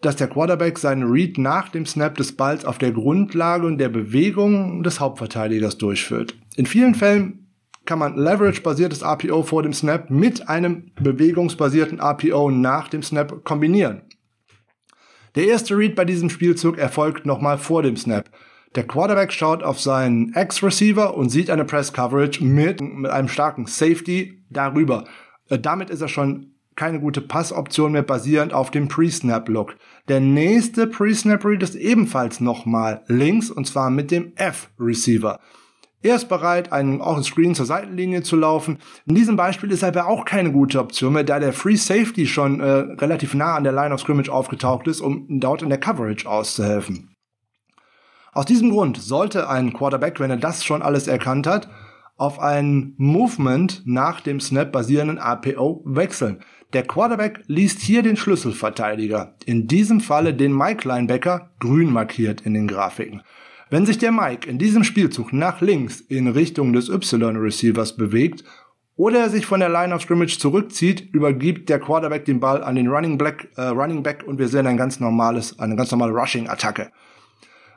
dass 0.00 0.16
der 0.16 0.26
Quarterback 0.26 0.80
seinen 0.80 1.04
Read 1.04 1.38
nach 1.38 1.68
dem 1.68 1.86
Snap 1.86 2.16
des 2.16 2.34
Balls 2.34 2.64
auf 2.64 2.78
der 2.78 2.90
Grundlage 2.90 3.76
der 3.76 3.88
Bewegung 3.88 4.82
des 4.82 4.98
Hauptverteidigers 4.98 5.78
durchführt. 5.78 6.36
In 6.56 6.66
vielen 6.66 6.96
Fällen 6.96 7.52
kann 7.84 8.00
man 8.00 8.16
Leverage-basiertes 8.16 9.04
RPO 9.04 9.44
vor 9.44 9.62
dem 9.62 9.72
Snap 9.72 10.10
mit 10.10 10.48
einem 10.48 10.90
bewegungsbasierten 11.00 12.00
RPO 12.00 12.50
nach 12.50 12.88
dem 12.88 13.04
Snap 13.04 13.44
kombinieren. 13.44 14.02
Der 15.34 15.46
erste 15.46 15.76
Read 15.76 15.94
bei 15.94 16.04
diesem 16.04 16.30
Spielzug 16.30 16.78
erfolgt 16.78 17.26
nochmal 17.26 17.58
vor 17.58 17.82
dem 17.82 17.96
Snap. 17.96 18.30
Der 18.74 18.86
Quarterback 18.86 19.32
schaut 19.32 19.62
auf 19.62 19.80
seinen 19.80 20.32
Ex-Receiver 20.34 21.16
und 21.16 21.28
sieht 21.30 21.50
eine 21.50 21.64
Press-Coverage 21.64 22.44
mit, 22.44 22.80
mit 22.80 23.10
einem 23.10 23.28
starken 23.28 23.66
Safety 23.66 24.44
darüber. 24.48 25.04
Äh, 25.48 25.58
damit 25.58 25.90
ist 25.90 26.00
er 26.00 26.08
schon 26.08 26.54
keine 26.76 27.00
gute 27.00 27.20
Passoption 27.20 27.92
mehr 27.92 28.02
basierend 28.02 28.52
auf 28.52 28.70
dem 28.70 28.88
Pre-Snap-Look. 28.88 29.76
Der 30.08 30.20
nächste 30.20 30.86
Pre-Snap-Read 30.86 31.62
ist 31.62 31.74
ebenfalls 31.74 32.40
nochmal 32.40 33.02
links 33.06 33.50
und 33.50 33.66
zwar 33.66 33.90
mit 33.90 34.10
dem 34.10 34.32
F-Receiver. 34.36 35.40
Er 36.02 36.16
ist 36.16 36.28
bereit, 36.28 36.72
einen, 36.72 37.02
einen 37.02 37.22
Screen 37.22 37.54
zur 37.54 37.66
Seitenlinie 37.66 38.22
zu 38.22 38.36
laufen. 38.36 38.78
In 39.06 39.14
diesem 39.14 39.36
Beispiel 39.36 39.70
ist 39.70 39.82
er 39.82 39.88
aber 39.88 40.06
auch 40.06 40.24
keine 40.24 40.50
gute 40.50 40.80
Option 40.80 41.12
mehr, 41.12 41.24
da 41.24 41.38
der 41.38 41.52
Free 41.52 41.76
Safety 41.76 42.26
schon 42.26 42.60
äh, 42.60 42.70
relativ 42.70 43.34
nah 43.34 43.54
an 43.54 43.64
der 43.64 43.74
Line 43.74 43.92
of 43.92 44.00
Scrimmage 44.00 44.30
aufgetaucht 44.30 44.86
ist, 44.86 45.02
um 45.02 45.26
dort 45.28 45.60
in 45.60 45.68
der 45.68 45.78
Coverage 45.78 46.26
auszuhelfen. 46.26 47.14
Aus 48.32 48.46
diesem 48.46 48.70
Grund 48.70 48.96
sollte 48.96 49.50
ein 49.50 49.72
Quarterback, 49.72 50.20
wenn 50.20 50.30
er 50.30 50.36
das 50.38 50.64
schon 50.64 50.82
alles 50.82 51.06
erkannt 51.06 51.46
hat, 51.46 51.68
auf 52.16 52.38
ein 52.38 52.94
Movement 52.96 53.82
nach 53.84 54.20
dem 54.20 54.40
Snap 54.40 54.72
basierenden 54.72 55.18
APO 55.18 55.82
wechseln. 55.84 56.40
Der 56.72 56.86
Quarterback 56.86 57.42
liest 57.46 57.80
hier 57.80 58.02
den 58.02 58.16
Schlüsselverteidiger, 58.16 59.34
in 59.44 59.66
diesem 59.66 60.00
Falle 60.00 60.32
den 60.32 60.56
Mike 60.56 60.86
Linebacker, 60.86 61.50
grün 61.58 61.92
markiert 61.92 62.42
in 62.42 62.54
den 62.54 62.68
Grafiken. 62.68 63.22
Wenn 63.72 63.86
sich 63.86 63.98
der 63.98 64.10
Mike 64.10 64.50
in 64.50 64.58
diesem 64.58 64.82
Spielzug 64.82 65.32
nach 65.32 65.60
links 65.60 66.00
in 66.00 66.26
Richtung 66.26 66.72
des 66.72 66.88
Y-Receivers 66.88 67.96
bewegt 67.96 68.42
oder 68.96 69.20
er 69.20 69.30
sich 69.30 69.46
von 69.46 69.60
der 69.60 69.68
Line 69.68 69.94
of 69.94 70.02
Scrimmage 70.02 70.40
zurückzieht, 70.40 71.14
übergibt 71.14 71.68
der 71.68 71.78
Quarterback 71.78 72.24
den 72.24 72.40
Ball 72.40 72.64
an 72.64 72.74
den 72.74 72.88
Running, 72.88 73.16
Black, 73.16 73.46
äh, 73.54 73.62
Running 73.62 74.02
Back 74.02 74.24
und 74.26 74.40
wir 74.40 74.48
sehen 74.48 74.66
ein 74.66 74.76
ganz 74.76 74.98
normales, 74.98 75.56
eine 75.60 75.76
ganz 75.76 75.92
normale 75.92 76.12
Rushing-Attacke. 76.12 76.90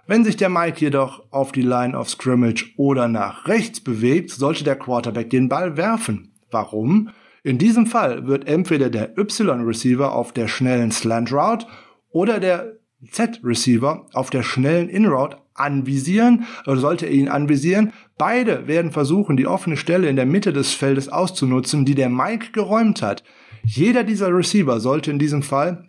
Wenn 0.08 0.24
sich 0.24 0.36
der 0.36 0.50
Mike 0.50 0.80
jedoch 0.80 1.32
auf 1.32 1.52
die 1.52 1.62
Line 1.62 1.96
of 1.96 2.10
Scrimmage 2.10 2.74
oder 2.76 3.08
nach 3.08 3.48
rechts 3.48 3.80
bewegt, 3.80 4.32
sollte 4.32 4.64
der 4.64 4.78
Quarterback 4.78 5.30
den 5.30 5.48
Ball 5.48 5.78
werfen. 5.78 6.34
Warum? 6.50 7.10
In 7.44 7.60
diesem 7.60 7.86
Fall 7.86 8.26
wird 8.26 8.48
entweder 8.48 8.90
der 8.90 9.16
Y-Receiver 9.16 10.12
auf 10.12 10.32
der 10.32 10.48
schnellen 10.48 10.92
Slant 10.92 11.32
Route 11.32 11.68
oder 12.10 12.40
der 12.40 12.80
Z-Receiver 13.12 14.08
auf 14.14 14.30
der 14.30 14.44
schnellen 14.44 14.90
In-Route 14.90 15.38
anvisieren 15.54 16.46
oder 16.66 16.78
sollte 16.78 17.06
er 17.06 17.12
ihn 17.12 17.30
anvisieren. 17.30 17.94
Beide 18.18 18.68
werden 18.68 18.92
versuchen, 18.92 19.38
die 19.38 19.48
offene 19.48 19.78
Stelle 19.78 20.10
in 20.10 20.16
der 20.16 20.26
Mitte 20.26 20.54
des 20.54 20.74
Feldes 20.74 21.10
auszunutzen, 21.10 21.86
die 21.86 21.96
der 21.96 22.10
Mike 22.10 22.52
geräumt 22.52 23.02
hat. 23.02 23.24
Jeder 23.64 24.04
dieser 24.04 24.36
Receiver 24.36 24.80
sollte 24.80 25.12
in 25.12 25.20
diesem 25.20 25.44
Fall 25.44 25.88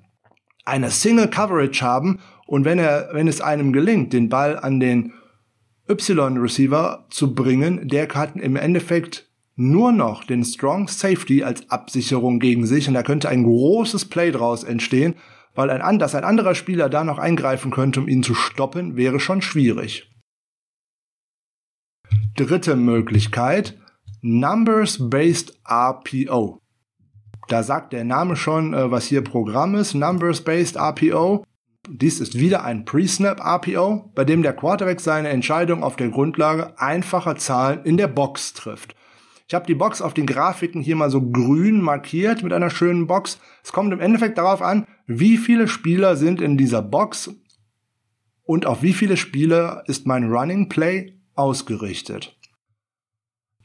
eine 0.64 0.90
Single 0.90 1.29
Coverage 1.29 1.85
haben 1.85 2.20
und 2.46 2.64
wenn 2.64 2.79
er, 2.79 3.11
wenn 3.12 3.29
es 3.29 3.40
einem 3.40 3.72
gelingt, 3.72 4.12
den 4.12 4.29
Ball 4.29 4.59
an 4.59 4.81
den 4.81 5.12
Y-Receiver 5.88 7.07
zu 7.11 7.35
bringen, 7.35 7.88
der 7.88 8.09
hat 8.09 8.37
im 8.37 8.57
Endeffekt 8.57 9.29
nur 9.57 9.92
noch 9.92 10.24
den 10.24 10.44
Strong 10.44 10.88
Safety 10.88 11.44
als 11.44 11.70
Absicherung 11.70 12.40
gegen 12.40 12.66
sich 12.66 12.88
und 12.88 12.94
da 12.94 13.03
könnte 13.03 13.29
ein 13.29 13.44
großes 13.44 14.07
Play 14.07 14.31
draus 14.31 14.64
entstehen, 14.64 15.14
weil 15.55 15.71
ein, 15.71 15.99
dass 15.99 16.14
ein 16.14 16.25
anderer 16.25 16.55
Spieler 16.55 16.88
da 16.88 17.05
noch 17.05 17.19
eingreifen 17.19 17.71
könnte, 17.71 18.01
um 18.01 18.09
ihn 18.09 18.23
zu 18.23 18.35
stoppen, 18.35 18.97
wäre 18.97 19.21
schon 19.21 19.43
schwierig. 19.43 20.11
Dritte 22.37 22.77
Möglichkeit, 22.77 23.79
Numbers-Based 24.21 25.59
RPO. 25.64 26.61
Da 27.49 27.62
sagt 27.62 27.93
der 27.93 28.05
Name 28.05 28.37
schon, 28.37 28.75
äh, 28.75 28.90
was 28.90 29.07
hier 29.07 29.23
Programm 29.23 29.75
ist, 29.75 29.95
Numbers-Based 29.95 30.77
RPO. 30.77 31.45
Dies 31.88 32.21
ist 32.21 32.38
wieder 32.38 32.64
ein 32.64 32.87
Pre-Snap 32.87 33.38
RPO, 33.40 34.11
bei 34.14 34.25
dem 34.25 34.43
der 34.43 34.55
Quarterback 34.55 35.01
seine 35.01 35.29
Entscheidung 35.29 35.83
auf 35.83 35.97
der 35.97 36.09
Grundlage 36.09 36.79
einfacher 36.81 37.37
Zahlen 37.37 37.85
in 37.85 37.99
der 37.99 38.09
Box 38.09 38.55
trifft. 38.55 38.97
Ich 39.46 39.54
habe 39.54 39.66
die 39.66 39.74
Box 39.74 40.00
auf 40.00 40.14
den 40.14 40.26
Grafiken 40.26 40.80
hier 40.80 40.96
mal 40.96 41.11
so 41.11 41.20
grün 41.20 41.80
markiert 41.83 42.42
mit 42.42 42.52
einer 42.52 42.70
schönen 42.70 43.07
Box. 43.07 43.38
Es 43.62 43.72
kommt 43.72 43.92
im 43.92 44.00
Endeffekt 44.00 44.38
darauf 44.38 44.62
an, 44.62 44.87
wie 45.07 45.37
viele 45.37 45.68
Spieler 45.68 46.16
sind 46.16 46.40
in 46.40 46.57
dieser 46.57 46.80
Box 46.80 47.30
und 48.44 48.66
auf 48.66 48.83
wie 48.83 48.94
viele 48.94 49.16
Spieler 49.16 49.85
ist 49.87 50.07
mein 50.07 50.30
Running 50.30 50.68
Play 50.68 51.18
ausgerichtet. 51.35 52.37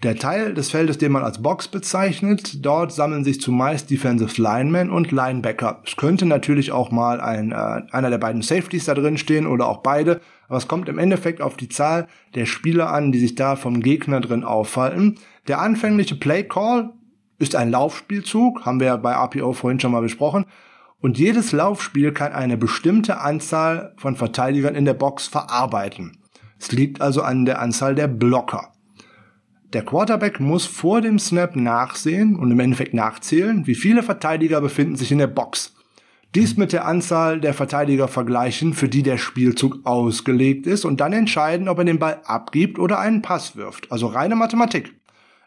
Der 0.03 0.15
Teil 0.15 0.53
des 0.53 0.71
Feldes, 0.71 0.97
den 0.97 1.11
man 1.11 1.25
als 1.25 1.41
Box 1.41 1.67
bezeichnet, 1.67 2.65
dort 2.65 2.93
sammeln 2.93 3.25
sich 3.25 3.41
zumeist 3.41 3.89
Defensive 3.89 4.41
Linemen 4.41 4.89
und 4.89 5.11
Linebacker. 5.11 5.81
Es 5.85 5.97
könnte 5.97 6.25
natürlich 6.25 6.71
auch 6.71 6.89
mal 6.89 7.19
ein, 7.19 7.51
äh, 7.51 7.81
einer 7.91 8.09
der 8.09 8.17
beiden 8.17 8.41
Safeties 8.41 8.85
da 8.85 8.93
drin 8.93 9.17
stehen 9.17 9.45
oder 9.45 9.67
auch 9.67 9.79
beide, 9.79 10.21
aber 10.47 10.57
es 10.57 10.69
kommt 10.69 10.87
im 10.87 10.99
Endeffekt 10.99 11.41
auf 11.41 11.57
die 11.57 11.67
Zahl 11.67 12.07
der 12.33 12.45
Spieler 12.45 12.93
an, 12.93 13.11
die 13.11 13.19
sich 13.19 13.35
da 13.35 13.57
vom 13.57 13.81
Gegner 13.81 14.21
drin 14.21 14.45
aufhalten. 14.45 15.17
Der 15.47 15.61
anfängliche 15.61 16.15
Play 16.15 16.43
Call 16.43 16.93
ist 17.37 17.55
ein 17.55 17.71
Laufspielzug, 17.71 18.65
haben 18.65 18.79
wir 18.79 18.87
ja 18.87 18.97
bei 18.97 19.13
RPO 19.13 19.53
vorhin 19.53 19.79
schon 19.79 19.91
mal 19.91 20.01
besprochen, 20.01 20.45
und 21.01 21.17
jedes 21.17 21.53
Laufspiel 21.53 22.11
kann 22.11 22.33
eine 22.33 22.57
bestimmte 22.57 23.21
Anzahl 23.21 23.93
von 23.97 24.15
Verteidigern 24.15 24.75
in 24.75 24.85
der 24.85 24.93
Box 24.93 25.27
verarbeiten. 25.27 26.17
Es 26.59 26.73
liegt 26.73 26.99
also 27.01 27.21
an 27.21 27.45
der 27.45 27.61
Anzahl 27.61 27.95
der 27.95 28.07
Blocker. 28.07 28.73
Der 29.71 29.85
Quarterback 29.85 30.39
muss 30.39 30.65
vor 30.65 30.99
dem 30.99 31.19
Snap 31.19 31.55
nachsehen 31.55 32.35
und 32.35 32.51
im 32.51 32.59
Endeffekt 32.59 32.93
nachzählen, 32.93 33.65
wie 33.67 33.75
viele 33.75 34.03
Verteidiger 34.03 34.59
befinden 34.59 34.95
sich 34.95 35.11
in 35.11 35.19
der 35.19 35.27
Box. 35.27 35.75
Dies 36.35 36.57
mit 36.57 36.73
der 36.73 36.85
Anzahl 36.85 37.39
der 37.39 37.53
Verteidiger 37.53 38.07
vergleichen, 38.07 38.73
für 38.73 38.89
die 38.89 39.03
der 39.03 39.17
Spielzug 39.17 39.79
ausgelegt 39.85 40.67
ist 40.67 40.85
und 40.85 40.99
dann 40.99 41.13
entscheiden, 41.13 41.69
ob 41.69 41.79
er 41.79 41.85
den 41.85 41.97
Ball 41.97 42.21
abgibt 42.25 42.77
oder 42.77 42.99
einen 42.99 43.21
Pass 43.21 43.55
wirft. 43.55 43.91
Also 43.91 44.07
reine 44.07 44.35
Mathematik. 44.35 44.98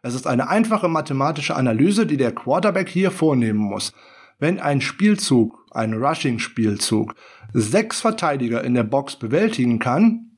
Es 0.05 0.15
ist 0.15 0.27
eine 0.27 0.49
einfache 0.49 0.89
mathematische 0.89 1.55
Analyse, 1.55 2.07
die 2.07 2.17
der 2.17 2.35
Quarterback 2.35 2.89
hier 2.89 3.13
vornehmen 3.13 3.61
muss. 3.61 3.93
Wenn 4.41 4.59
ein 4.59 4.81
Spielzug, 4.81 5.65
ein 5.71 5.95
Rushing-Spielzug, 5.95 7.15
sechs 7.53 8.01
Verteidiger 8.01 8.65
in 8.65 8.75
der 8.75 8.83
Box 8.83 9.15
bewältigen 9.15 9.79
kann, 9.79 10.33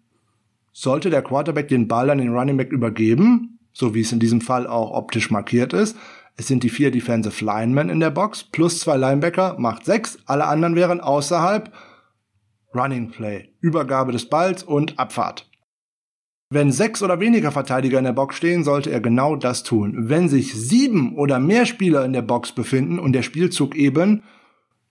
sollte 0.72 1.09
der 1.09 1.22
Quarterback 1.22 1.68
den 1.68 1.88
Ball 1.88 2.11
an 2.11 2.18
den 2.18 2.37
Running 2.37 2.59
Back 2.59 2.72
übergeben, 2.72 3.59
so 3.72 3.94
wie 3.94 4.03
es 4.03 4.12
in 4.12 4.20
diesem 4.20 4.42
Fall 4.42 4.66
auch 4.66 4.90
optisch 4.90 5.31
markiert 5.31 5.72
ist. 5.72 5.96
Es 6.37 6.46
sind 6.46 6.62
die 6.62 6.68
vier 6.68 6.90
Defensive 6.90 7.42
Linemen 7.42 7.88
in 7.88 8.00
der 8.00 8.11
Box 8.11 8.44
plus 8.44 8.81
zwei 8.81 8.98
Linebacker, 8.98 9.57
macht 9.59 9.87
sechs. 9.87 10.18
Alle 10.27 10.46
anderen 10.46 10.77
wären 10.77 11.00
außerhalb. 11.00 11.72
Running 12.74 13.11
Play, 13.11 13.50
Übergabe 13.61 14.12
des 14.12 14.29
Balls 14.29 14.62
und 14.62 14.98
Abfahrt. 14.98 15.48
Wenn 16.50 16.72
sechs 16.72 17.02
oder 17.02 17.20
weniger 17.20 17.50
Verteidiger 17.52 17.98
in 17.98 18.04
der 18.04 18.12
Box 18.12 18.37
stehen, 18.37 18.64
sollte 18.64 18.90
er 18.90 19.00
genau 19.00 19.35
das 19.35 19.62
tun. 19.62 20.09
Wenn 20.09 20.28
sich 20.28 20.54
sieben 20.54 21.16
oder 21.16 21.40
mehr 21.40 21.66
Spieler 21.66 22.04
in 22.04 22.12
der 22.12 22.22
Box 22.22 22.52
befinden 22.52 22.98
und 22.98 23.12
der 23.12 23.22
Spielzug 23.22 23.74
eben 23.74 24.22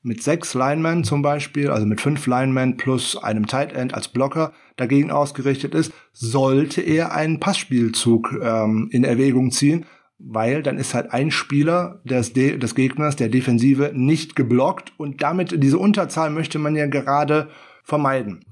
mit 0.02 0.22
sechs 0.22 0.54
Linemen 0.54 1.06
zum 1.06 1.22
Beispiel, 1.22 1.70
also 1.70 1.86
mit 1.86 2.02
fünf 2.02 2.28
Linemen 2.28 2.76
plus 2.76 3.16
einem 3.16 3.48
Tight 3.48 3.72
End 3.72 3.94
als 3.94 4.10
Blocker 4.10 4.52
dagegen 4.76 5.12
ausgerichtet 5.12 5.74
ist, 5.74 5.94
sollte 6.12 6.82
er 6.82 7.14
einen 7.14 7.40
Passspielzug 7.40 8.38
ähm, 8.42 8.90
in 8.92 9.06
Erwägung 9.06 9.52
ziehen, 9.52 9.86
weil 10.20 10.62
dann 10.64 10.78
ist 10.78 10.94
halt 10.94 11.14
ein 11.14 11.32
Spieler 11.32 12.02
des, 12.04 12.34
De 12.34 12.58
des 12.58 12.76
Gegners, 12.76 13.16
der 13.16 13.30
Defensive, 13.30 13.92
nicht 13.94 14.36
geblockt 14.36 14.92
und 14.98 15.22
damit 15.22 15.64
diese 15.64 15.78
Unterzahl 15.78 16.30
möchte 16.30 16.60
man 16.60 16.76
ja 16.76 16.88
gerade 16.88 17.48
vermeiden. 17.84 18.44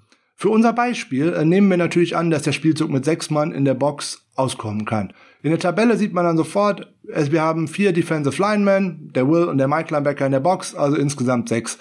Für 0.41 0.49
unser 0.49 0.73
Beispiel 0.73 1.33
äh, 1.33 1.45
nehmen 1.45 1.69
wir 1.69 1.77
natürlich 1.77 2.17
an, 2.17 2.31
dass 2.31 2.41
der 2.41 2.51
Spielzug 2.51 2.89
mit 2.89 3.05
sechs 3.05 3.29
Mann 3.29 3.51
in 3.51 3.63
der 3.63 3.75
Box 3.75 4.25
auskommen 4.33 4.85
kann. 4.85 5.13
In 5.43 5.51
der 5.51 5.59
Tabelle 5.59 5.97
sieht 5.97 6.13
man 6.13 6.25
dann 6.25 6.35
sofort, 6.35 6.91
wir 7.03 7.43
haben 7.43 7.67
vier 7.67 7.93
Defensive 7.93 8.41
Linemen, 8.41 9.11
der 9.13 9.29
Will 9.29 9.43
und 9.43 9.59
der 9.59 9.67
Mike 9.67 9.93
Linebacker 9.93 10.25
in 10.25 10.31
der 10.31 10.39
Box, 10.39 10.73
also 10.73 10.97
insgesamt 10.97 11.47
sechs. 11.47 11.77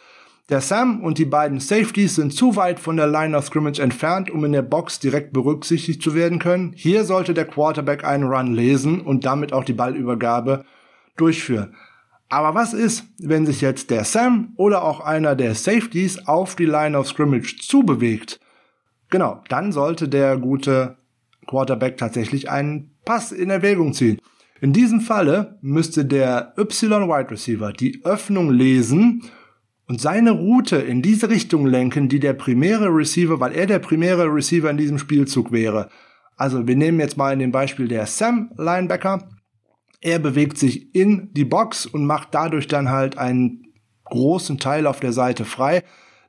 Der 0.51 0.61
Sam 0.61 1.03
und 1.03 1.17
die 1.17 1.25
beiden 1.25 1.59
Safeties 1.59 2.17
sind 2.17 2.35
zu 2.35 2.55
weit 2.55 2.79
von 2.79 2.99
der 2.99 3.07
Line 3.07 3.35
of 3.35 3.47
Scrimmage 3.47 3.81
entfernt, 3.81 4.31
um 4.31 4.45
in 4.45 4.53
der 4.53 4.61
Box 4.61 5.01
direkt 5.01 5.33
berücksichtigt 5.33 6.03
zu 6.03 6.15
werden 6.15 6.39
können. 6.39 6.75
Hier 6.77 7.05
sollte 7.05 7.33
der 7.33 7.47
Quarterback 7.47 8.05
einen 8.05 8.25
Run 8.25 8.53
lesen 8.53 9.01
und 9.01 9.25
damit 9.25 9.55
auch 9.55 9.65
die 9.65 9.73
Ballübergabe 9.73 10.67
durchführen. 11.17 11.77
Aber 12.29 12.55
was 12.55 12.75
ist, 12.75 13.05
wenn 13.19 13.47
sich 13.47 13.63
jetzt 13.63 13.89
der 13.89 14.05
Sam 14.05 14.53
oder 14.57 14.85
auch 14.85 15.01
einer 15.01 15.35
der 15.35 15.55
Safeties 15.55 16.27
auf 16.29 16.57
die 16.57 16.67
Line 16.67 16.99
of 16.99 17.09
Scrimmage 17.09 17.57
zubewegt? 17.59 18.39
Genau, 19.11 19.43
dann 19.49 19.73
sollte 19.73 20.09
der 20.09 20.37
gute 20.37 20.97
Quarterback 21.47 21.97
tatsächlich 21.97 22.49
einen 22.49 22.93
Pass 23.05 23.33
in 23.33 23.51
Erwägung 23.51 23.93
ziehen. 23.93 24.21
In 24.61 24.73
diesem 24.73 25.01
Falle 25.01 25.59
müsste 25.63 26.05
der 26.05 26.55
Y-Wide 26.57 27.31
Receiver 27.31 27.73
die 27.73 28.05
Öffnung 28.05 28.51
lesen 28.51 29.25
und 29.89 30.01
seine 30.01 30.31
Route 30.31 30.77
in 30.77 31.03
diese 31.03 31.29
Richtung 31.29 31.67
lenken, 31.67 32.09
die 32.09 32.21
der 32.21 32.35
primäre 32.35 32.95
Receiver, 32.95 33.41
weil 33.41 33.53
er 33.53 33.67
der 33.67 33.81
primäre 33.81 34.33
Receiver 34.33 34.71
in 34.71 34.77
diesem 34.77 34.99
Spielzug 34.99 35.51
wäre. 35.51 35.89
Also 36.37 36.69
wir 36.69 36.77
nehmen 36.77 37.01
jetzt 37.01 37.17
mal 37.17 37.33
in 37.33 37.39
dem 37.39 37.53
Beispiel 37.53 37.89
der 37.89 38.07
Sam 38.07 38.53
Linebacker. 38.57 39.29
Er 40.01 40.19
bewegt 40.19 40.59
sich 40.59 40.95
in 40.95 41.33
die 41.33 41.45
Box 41.45 41.87
und 41.87 42.07
macht 42.07 42.29
dadurch 42.33 42.69
dann 42.69 42.91
halt 42.91 43.19
einen 43.19 43.65
großen 44.05 44.59
Teil 44.59 44.87
auf 44.87 45.01
der 45.01 45.13
Seite 45.13 45.45
frei 45.45 45.83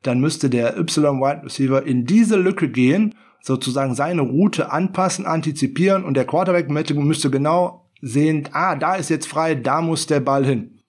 dann 0.04 0.20
müsste 0.20 0.50
der 0.50 0.78
Y-Wide 0.78 1.44
Receiver 1.44 1.84
in 1.84 2.06
diese 2.06 2.36
Lücke 2.36 2.70
gehen, 2.70 3.16
sozusagen 3.42 3.96
seine 3.96 4.22
Route 4.22 4.72
anpassen, 4.72 5.26
antizipieren 5.26 6.04
und 6.04 6.16
der 6.16 6.26
Quarterback 6.26 6.70
müsste 6.70 7.30
genau 7.30 7.90
sehen, 8.02 8.50
ah, 8.52 8.76
da 8.76 8.96
ist 8.96 9.10
jetzt 9.10 9.28
frei, 9.28 9.56
da 9.56 9.82
muss 9.82 10.08
der 10.08 10.20
Ball 10.20 10.46
hin. 10.46 10.80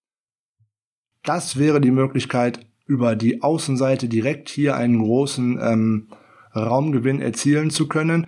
Das 1.23 1.59
wäre 1.59 1.81
die 1.81 1.91
Möglichkeit, 1.91 2.67
über 2.87 3.15
die 3.17 3.43
Außenseite 3.43 4.09
direkt 4.09 4.49
hier 4.49 4.77
einen 4.77 4.99
großen 4.99 5.59
ähm, 5.63 6.09
Raumgewinn 6.55 7.21
erzielen 7.21 7.71
zu 7.71 7.89
können. 7.89 8.27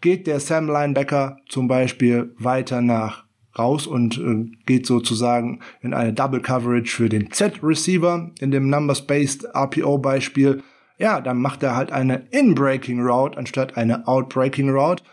Geht 0.00 0.26
der 0.26 0.40
Sam 0.40 0.66
Linebacker 0.66 1.38
zum 1.48 1.66
Beispiel 1.66 2.34
weiter 2.38 2.82
nach 2.82 3.26
raus 3.60 3.86
und 3.86 4.18
äh, 4.18 4.50
geht 4.66 4.86
sozusagen 4.86 5.60
in 5.80 5.94
eine 5.94 6.12
Double 6.12 6.40
Coverage 6.40 6.90
für 6.90 7.08
den 7.08 7.30
Z-Receiver 7.30 8.30
in 8.40 8.50
dem 8.50 8.68
Numbers-Based 8.68 9.54
RPO-Beispiel. 9.54 10.62
Ja, 10.98 11.20
dann 11.20 11.40
macht 11.40 11.62
er 11.62 11.76
halt 11.76 11.92
eine 11.92 12.26
In-Breaking 12.30 13.00
Route 13.00 13.38
anstatt 13.38 13.76
eine 13.76 14.08
Out-Breaking 14.08 14.70
Route. 14.70 15.04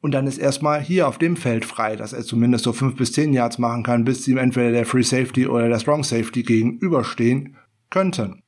Und 0.00 0.12
dann 0.12 0.26
ist 0.26 0.38
erstmal 0.38 0.80
hier 0.82 1.08
auf 1.08 1.18
dem 1.18 1.36
Feld 1.36 1.64
frei, 1.64 1.96
dass 1.96 2.12
er 2.12 2.24
zumindest 2.24 2.64
so 2.64 2.72
fünf 2.72 2.96
bis 2.96 3.12
zehn 3.12 3.32
Yards 3.32 3.58
machen 3.58 3.82
kann, 3.82 4.04
bis 4.04 4.28
ihm 4.28 4.36
entweder 4.36 4.70
der 4.70 4.86
Free 4.86 5.02
Safety 5.02 5.46
oder 5.46 5.68
der 5.68 5.78
Strong 5.78 6.04
Safety 6.04 6.42
gegenüberstehen 6.42 7.56
könnten. 7.90 8.42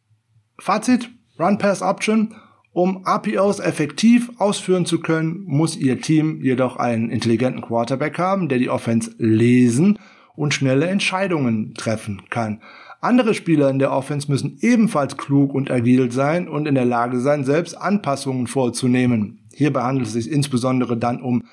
Fazit, 0.58 1.10
Run 1.38 1.58
Pass 1.58 1.82
Option 1.82 2.34
um 2.76 3.06
RPOs 3.06 3.58
effektiv 3.58 4.30
ausführen 4.36 4.84
zu 4.84 5.00
können, 5.00 5.44
muss 5.46 5.78
Ihr 5.78 5.98
Team 6.02 6.42
jedoch 6.42 6.76
einen 6.76 7.08
intelligenten 7.08 7.62
Quarterback 7.62 8.18
haben, 8.18 8.50
der 8.50 8.58
die 8.58 8.68
Offense 8.68 9.12
lesen 9.16 9.98
und 10.34 10.52
schnelle 10.52 10.86
Entscheidungen 10.86 11.72
treffen 11.72 12.24
kann. 12.28 12.60
Andere 13.00 13.32
Spieler 13.32 13.70
in 13.70 13.78
der 13.78 13.92
Offense 13.92 14.30
müssen 14.30 14.58
ebenfalls 14.60 15.16
klug 15.16 15.54
und 15.54 15.70
agil 15.70 16.12
sein 16.12 16.48
und 16.48 16.68
in 16.68 16.74
der 16.74 16.84
Lage 16.84 17.20
sein, 17.20 17.44
selbst 17.44 17.80
Anpassungen 17.80 18.46
vorzunehmen. 18.46 19.38
Hierbei 19.54 19.80
handelt 19.80 20.08
es 20.08 20.12
sich 20.12 20.30
insbesondere 20.30 20.98
dann 20.98 21.22
um 21.22 21.44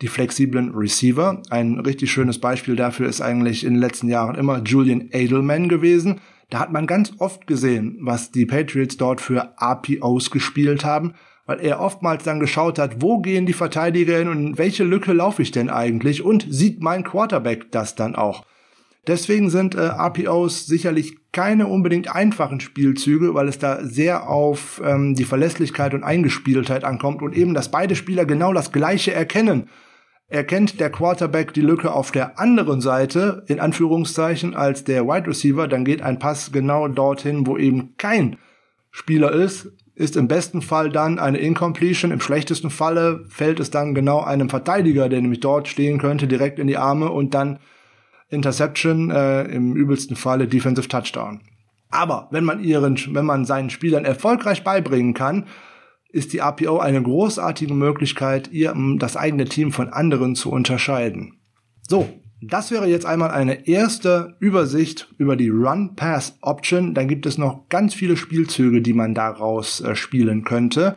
die 0.00 0.08
flexiblen 0.08 0.70
Receiver. 0.74 1.42
Ein 1.50 1.80
richtig 1.80 2.10
schönes 2.10 2.38
Beispiel 2.38 2.76
dafür 2.76 3.10
ist 3.10 3.20
eigentlich 3.20 3.64
in 3.64 3.74
den 3.74 3.80
letzten 3.80 4.08
Jahren 4.08 4.36
immer 4.36 4.62
Julian 4.62 5.10
Edelman 5.12 5.68
gewesen, 5.68 6.22
da 6.52 6.58
hat 6.58 6.70
man 6.70 6.86
ganz 6.86 7.14
oft 7.16 7.46
gesehen, 7.46 7.96
was 8.02 8.30
die 8.30 8.44
Patriots 8.44 8.98
dort 8.98 9.22
für 9.22 9.54
RPOs 9.58 10.30
gespielt 10.30 10.84
haben, 10.84 11.14
weil 11.46 11.60
er 11.60 11.80
oftmals 11.80 12.24
dann 12.24 12.40
geschaut 12.40 12.78
hat, 12.78 13.00
wo 13.00 13.20
gehen 13.22 13.46
die 13.46 13.54
Verteidiger 13.54 14.18
hin 14.18 14.28
und 14.28 14.46
in 14.46 14.58
welche 14.58 14.84
Lücke 14.84 15.14
laufe 15.14 15.40
ich 15.40 15.50
denn 15.50 15.70
eigentlich 15.70 16.22
und 16.22 16.46
sieht 16.50 16.82
mein 16.82 17.04
Quarterback 17.04 17.72
das 17.72 17.94
dann 17.94 18.14
auch. 18.14 18.44
Deswegen 19.06 19.48
sind 19.48 19.74
äh, 19.74 19.80
RPOs 19.80 20.66
sicherlich 20.66 21.16
keine 21.32 21.68
unbedingt 21.68 22.14
einfachen 22.14 22.60
Spielzüge, 22.60 23.34
weil 23.34 23.48
es 23.48 23.58
da 23.58 23.82
sehr 23.82 24.28
auf 24.28 24.82
ähm, 24.84 25.14
die 25.14 25.24
Verlässlichkeit 25.24 25.94
und 25.94 26.04
Eingespieltheit 26.04 26.84
ankommt 26.84 27.22
und 27.22 27.34
eben, 27.34 27.54
dass 27.54 27.70
beide 27.70 27.96
Spieler 27.96 28.26
genau 28.26 28.52
das 28.52 28.72
Gleiche 28.72 29.14
erkennen 29.14 29.70
erkennt 30.32 30.80
der 30.80 30.90
Quarterback 30.90 31.52
die 31.52 31.60
Lücke 31.60 31.92
auf 31.92 32.10
der 32.10 32.38
anderen 32.38 32.80
Seite, 32.80 33.44
in 33.48 33.60
Anführungszeichen, 33.60 34.54
als 34.54 34.84
der 34.84 35.06
Wide 35.06 35.26
Receiver, 35.26 35.68
dann 35.68 35.84
geht 35.84 36.02
ein 36.02 36.18
Pass 36.18 36.52
genau 36.52 36.88
dorthin, 36.88 37.46
wo 37.46 37.58
eben 37.58 37.94
kein 37.98 38.36
Spieler 38.90 39.32
ist, 39.32 39.70
ist 39.94 40.16
im 40.16 40.28
besten 40.28 40.62
Fall 40.62 40.88
dann 40.88 41.18
eine 41.18 41.38
Incompletion, 41.38 42.10
im 42.10 42.20
schlechtesten 42.20 42.70
Falle 42.70 43.24
fällt 43.28 43.60
es 43.60 43.70
dann 43.70 43.94
genau 43.94 44.22
einem 44.22 44.48
Verteidiger, 44.48 45.10
der 45.10 45.20
nämlich 45.20 45.40
dort 45.40 45.68
stehen 45.68 45.98
könnte, 45.98 46.26
direkt 46.26 46.58
in 46.58 46.66
die 46.66 46.78
Arme 46.78 47.10
und 47.10 47.34
dann 47.34 47.58
Interception, 48.30 49.10
äh, 49.10 49.42
im 49.44 49.76
übelsten 49.76 50.16
Falle 50.16 50.48
Defensive 50.48 50.88
Touchdown. 50.88 51.40
Aber 51.90 52.28
wenn 52.30 52.44
man 52.44 52.64
ihren, 52.64 52.98
wenn 53.14 53.26
man 53.26 53.44
seinen 53.44 53.68
Spielern 53.68 54.06
erfolgreich 54.06 54.64
beibringen 54.64 55.12
kann, 55.12 55.44
ist 56.12 56.34
die 56.34 56.38
RPO 56.38 56.78
eine 56.78 57.02
großartige 57.02 57.74
Möglichkeit, 57.74 58.52
ihr 58.52 58.74
das 58.98 59.16
eigene 59.16 59.46
Team 59.46 59.72
von 59.72 59.88
anderen 59.88 60.34
zu 60.34 60.50
unterscheiden. 60.52 61.40
So, 61.88 62.08
das 62.42 62.70
wäre 62.70 62.86
jetzt 62.86 63.06
einmal 63.06 63.30
eine 63.30 63.66
erste 63.66 64.36
Übersicht 64.38 65.12
über 65.16 65.36
die 65.36 65.48
Run-Pass-Option. 65.48 66.92
Dann 66.92 67.08
gibt 67.08 67.24
es 67.24 67.38
noch 67.38 67.68
ganz 67.68 67.94
viele 67.94 68.16
Spielzüge, 68.16 68.82
die 68.82 68.92
man 68.92 69.14
daraus 69.14 69.80
äh, 69.80 69.94
spielen 69.94 70.44
könnte. 70.44 70.96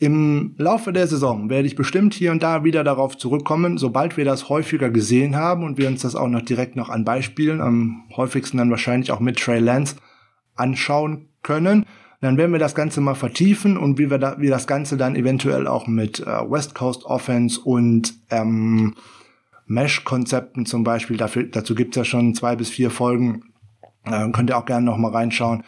Im 0.00 0.54
Laufe 0.58 0.92
der 0.92 1.06
Saison 1.06 1.48
werde 1.48 1.68
ich 1.68 1.76
bestimmt 1.76 2.14
hier 2.14 2.32
und 2.32 2.42
da 2.42 2.64
wieder 2.64 2.82
darauf 2.82 3.16
zurückkommen, 3.16 3.78
sobald 3.78 4.16
wir 4.16 4.24
das 4.24 4.48
häufiger 4.48 4.90
gesehen 4.90 5.36
haben 5.36 5.62
und 5.62 5.78
wir 5.78 5.86
uns 5.86 6.02
das 6.02 6.16
auch 6.16 6.28
noch 6.28 6.42
direkt 6.42 6.74
noch 6.74 6.88
an 6.88 7.04
Beispielen, 7.04 7.60
am 7.60 8.02
häufigsten 8.16 8.58
dann 8.58 8.70
wahrscheinlich 8.70 9.12
auch 9.12 9.20
mit 9.20 9.38
Trey 9.38 9.60
Lance, 9.60 9.96
anschauen 10.56 11.28
können 11.42 11.86
dann 12.24 12.38
werden 12.38 12.52
wir 12.52 12.58
das 12.58 12.74
Ganze 12.74 13.00
mal 13.00 13.14
vertiefen 13.14 13.76
und 13.76 13.98
wie 13.98 14.10
wir, 14.10 14.18
da, 14.18 14.36
wie 14.38 14.48
das 14.48 14.66
Ganze 14.66 14.96
dann 14.96 15.16
eventuell 15.16 15.66
auch 15.66 15.86
mit 15.86 16.20
äh, 16.20 16.24
West 16.24 16.74
Coast 16.74 17.04
Offense 17.04 17.60
und 17.60 18.14
ähm, 18.30 18.94
Mesh-Konzepten 19.66 20.66
zum 20.66 20.84
Beispiel, 20.84 21.16
dafür, 21.16 21.44
dazu 21.44 21.74
gibt's 21.74 21.96
ja 21.96 22.04
schon 22.04 22.34
zwei 22.34 22.56
bis 22.56 22.70
vier 22.70 22.90
Folgen, 22.90 23.42
äh, 24.04 24.28
könnt 24.30 24.50
ihr 24.50 24.58
auch 24.58 24.66
gerne 24.66 24.86
noch 24.86 24.96
mal 24.96 25.12
reinschauen, 25.12 25.64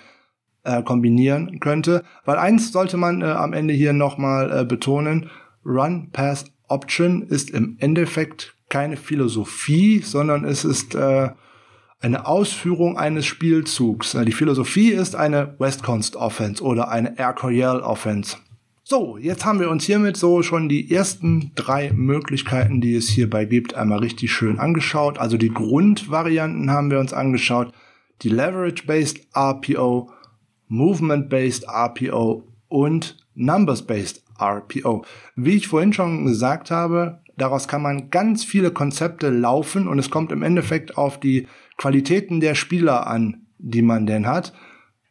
äh, 0.64 0.82
kombinieren 0.82 1.60
könnte. 1.60 2.04
Weil 2.24 2.38
eins 2.38 2.72
sollte 2.72 2.96
man 2.96 3.22
äh, 3.22 3.26
am 3.26 3.52
Ende 3.52 3.74
hier 3.74 3.92
noch 3.92 4.18
mal 4.18 4.60
äh, 4.60 4.64
betonen, 4.64 5.30
Run, 5.64 6.10
Pass, 6.12 6.44
Option 6.68 7.22
ist 7.22 7.50
im 7.50 7.76
Endeffekt 7.80 8.56
keine 8.68 8.96
Philosophie, 8.96 10.00
sondern 10.00 10.44
es 10.44 10.64
ist 10.64 10.94
äh, 10.94 11.30
eine 12.00 12.26
Ausführung 12.26 12.98
eines 12.98 13.26
Spielzugs. 13.26 14.16
Die 14.26 14.32
Philosophie 14.32 14.90
ist 14.90 15.16
eine 15.16 15.54
West 15.58 15.82
Coast 15.82 16.16
Offense 16.16 16.62
oder 16.62 16.88
eine 16.88 17.18
Air 17.18 17.32
Coryell 17.32 17.80
Offense. 17.80 18.36
So, 18.88 19.16
jetzt 19.16 19.44
haben 19.44 19.58
wir 19.58 19.68
uns 19.68 19.84
hiermit 19.84 20.16
so 20.16 20.42
schon 20.42 20.68
die 20.68 20.92
ersten 20.92 21.50
drei 21.56 21.90
Möglichkeiten, 21.92 22.80
die 22.80 22.94
es 22.94 23.08
hierbei 23.08 23.44
gibt, 23.44 23.74
einmal 23.74 23.98
richtig 23.98 24.32
schön 24.32 24.60
angeschaut. 24.60 25.18
Also 25.18 25.36
die 25.36 25.52
Grundvarianten 25.52 26.70
haben 26.70 26.92
wir 26.92 27.00
uns 27.00 27.12
angeschaut. 27.12 27.72
Die 28.22 28.28
Leverage-Based 28.28 29.26
RPO, 29.34 30.10
Movement-Based 30.68 31.66
RPO 31.68 32.44
und 32.68 33.16
Numbers-Based 33.34 34.22
RPO. 34.40 35.04
Wie 35.34 35.56
ich 35.56 35.66
vorhin 35.66 35.92
schon 35.92 36.24
gesagt 36.24 36.70
habe, 36.70 37.22
daraus 37.36 37.66
kann 37.66 37.82
man 37.82 38.10
ganz 38.10 38.44
viele 38.44 38.70
Konzepte 38.70 39.30
laufen 39.30 39.88
und 39.88 39.98
es 39.98 40.10
kommt 40.10 40.30
im 40.30 40.42
Endeffekt 40.44 40.96
auf 40.96 41.18
die 41.18 41.48
Qualitäten 41.76 42.40
der 42.40 42.54
Spieler 42.54 43.06
an, 43.06 43.46
die 43.58 43.82
man 43.82 44.06
denn 44.06 44.26
hat. 44.26 44.52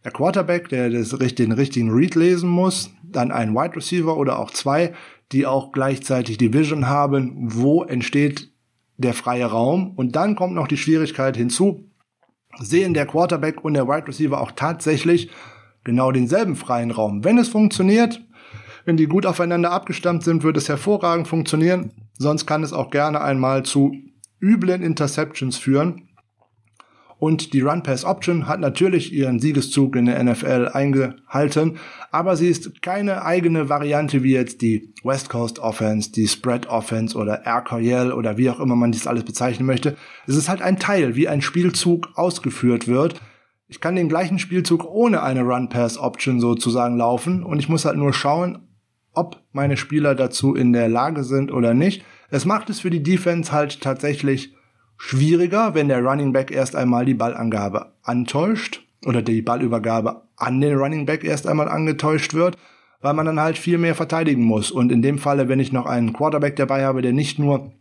Der 0.03 0.11
Quarterback, 0.11 0.69
der 0.69 0.89
das, 0.89 1.09
den 1.09 1.51
richtigen 1.51 1.91
Read 1.91 2.15
lesen 2.15 2.49
muss, 2.49 2.91
dann 3.03 3.31
ein 3.31 3.53
Wide 3.53 3.75
Receiver 3.75 4.17
oder 4.17 4.39
auch 4.39 4.51
zwei, 4.51 4.93
die 5.31 5.45
auch 5.45 5.71
gleichzeitig 5.71 6.37
die 6.37 6.53
Vision 6.53 6.87
haben, 6.87 7.33
wo 7.53 7.83
entsteht 7.83 8.51
der 8.97 9.13
freie 9.13 9.45
Raum. 9.45 9.93
Und 9.95 10.15
dann 10.15 10.35
kommt 10.35 10.53
noch 10.53 10.67
die 10.67 10.77
Schwierigkeit 10.77 11.35
hinzu, 11.35 11.89
sehen 12.59 12.93
der 12.93 13.05
Quarterback 13.05 13.63
und 13.63 13.73
der 13.73 13.87
Wide 13.87 14.07
Receiver 14.07 14.39
auch 14.39 14.51
tatsächlich 14.51 15.29
genau 15.83 16.11
denselben 16.11 16.55
freien 16.55 16.91
Raum. 16.91 17.23
Wenn 17.23 17.37
es 17.37 17.49
funktioniert, 17.49 18.21
wenn 18.85 18.97
die 18.97 19.07
gut 19.07 19.25
aufeinander 19.25 19.71
abgestammt 19.71 20.23
sind, 20.23 20.43
wird 20.43 20.57
es 20.57 20.69
hervorragend 20.69 21.27
funktionieren. 21.27 21.91
Sonst 22.17 22.45
kann 22.45 22.63
es 22.63 22.73
auch 22.73 22.91
gerne 22.91 23.21
einmal 23.21 23.63
zu 23.63 23.95
üblen 24.39 24.83
Interceptions 24.83 25.57
führen. 25.57 26.04
Und 27.25 27.53
die 27.53 27.61
Run-Pass-Option 27.61 28.47
hat 28.47 28.59
natürlich 28.59 29.11
ihren 29.11 29.39
Siegeszug 29.39 29.95
in 29.95 30.05
der 30.05 30.23
NFL 30.23 30.69
eingehalten, 30.71 31.79
aber 32.11 32.35
sie 32.35 32.49
ist 32.49 32.83
keine 32.83 33.25
eigene 33.25 33.67
Variante 33.67 34.21
wie 34.21 34.33
jetzt 34.33 34.61
die 34.61 34.93
West 35.03 35.29
Coast 35.29 35.57
Offense, 35.57 36.11
die 36.11 36.27
Spread 36.27 36.67
Offense 36.67 37.17
oder 37.17 37.43
Air 37.43 37.63
Coryell 37.63 38.11
oder 38.11 38.37
wie 38.37 38.47
auch 38.51 38.59
immer 38.59 38.75
man 38.75 38.91
dies 38.91 39.07
alles 39.07 39.23
bezeichnen 39.23 39.65
möchte. 39.65 39.97
Es 40.27 40.35
ist 40.35 40.49
halt 40.49 40.61
ein 40.61 40.77
Teil, 40.77 41.15
wie 41.15 41.27
ein 41.27 41.41
Spielzug 41.41 42.09
ausgeführt 42.13 42.87
wird. 42.87 43.19
Ich 43.67 43.81
kann 43.81 43.95
den 43.95 44.07
gleichen 44.07 44.37
Spielzug 44.37 44.85
ohne 44.85 45.23
eine 45.23 45.41
Run-Pass-Option 45.41 46.39
sozusagen 46.39 46.95
laufen 46.95 47.41
und 47.41 47.57
ich 47.57 47.69
muss 47.69 47.85
halt 47.85 47.97
nur 47.97 48.13
schauen, 48.13 48.67
ob 49.13 49.41
meine 49.51 49.77
Spieler 49.77 50.13
dazu 50.13 50.53
in 50.53 50.73
der 50.73 50.89
Lage 50.89 51.23
sind 51.23 51.51
oder 51.51 51.73
nicht. 51.73 52.05
Es 52.29 52.45
macht 52.45 52.69
es 52.69 52.81
für 52.81 52.91
die 52.91 53.01
Defense 53.01 53.51
halt 53.51 53.81
tatsächlich 53.81 54.54
schwieriger, 54.97 55.73
wenn 55.73 55.87
der 55.87 56.03
Running 56.03 56.33
Back 56.33 56.51
erst 56.51 56.75
einmal 56.75 57.05
die 57.05 57.13
Ballangabe 57.13 57.93
antäuscht 58.03 58.81
oder 59.05 59.21
die 59.21 59.41
Ballübergabe 59.41 60.23
an 60.37 60.61
den 60.61 60.77
Running 60.77 61.05
Back 61.05 61.23
erst 61.23 61.47
einmal 61.47 61.67
angetäuscht 61.67 62.33
wird, 62.33 62.57
weil 63.01 63.13
man 63.13 63.25
dann 63.25 63.39
halt 63.39 63.57
viel 63.57 63.77
mehr 63.77 63.95
verteidigen 63.95 64.43
muss. 64.43 64.71
Und 64.71 64.91
in 64.91 65.01
dem 65.01 65.19
Falle, 65.19 65.47
wenn 65.47 65.59
ich 65.59 65.71
noch 65.71 65.85
einen 65.85 66.13
Quarterback 66.13 66.55
dabei 66.55 66.85
habe, 66.85 67.01
der 67.01 67.13
nicht 67.13 67.39
nur 67.39 67.71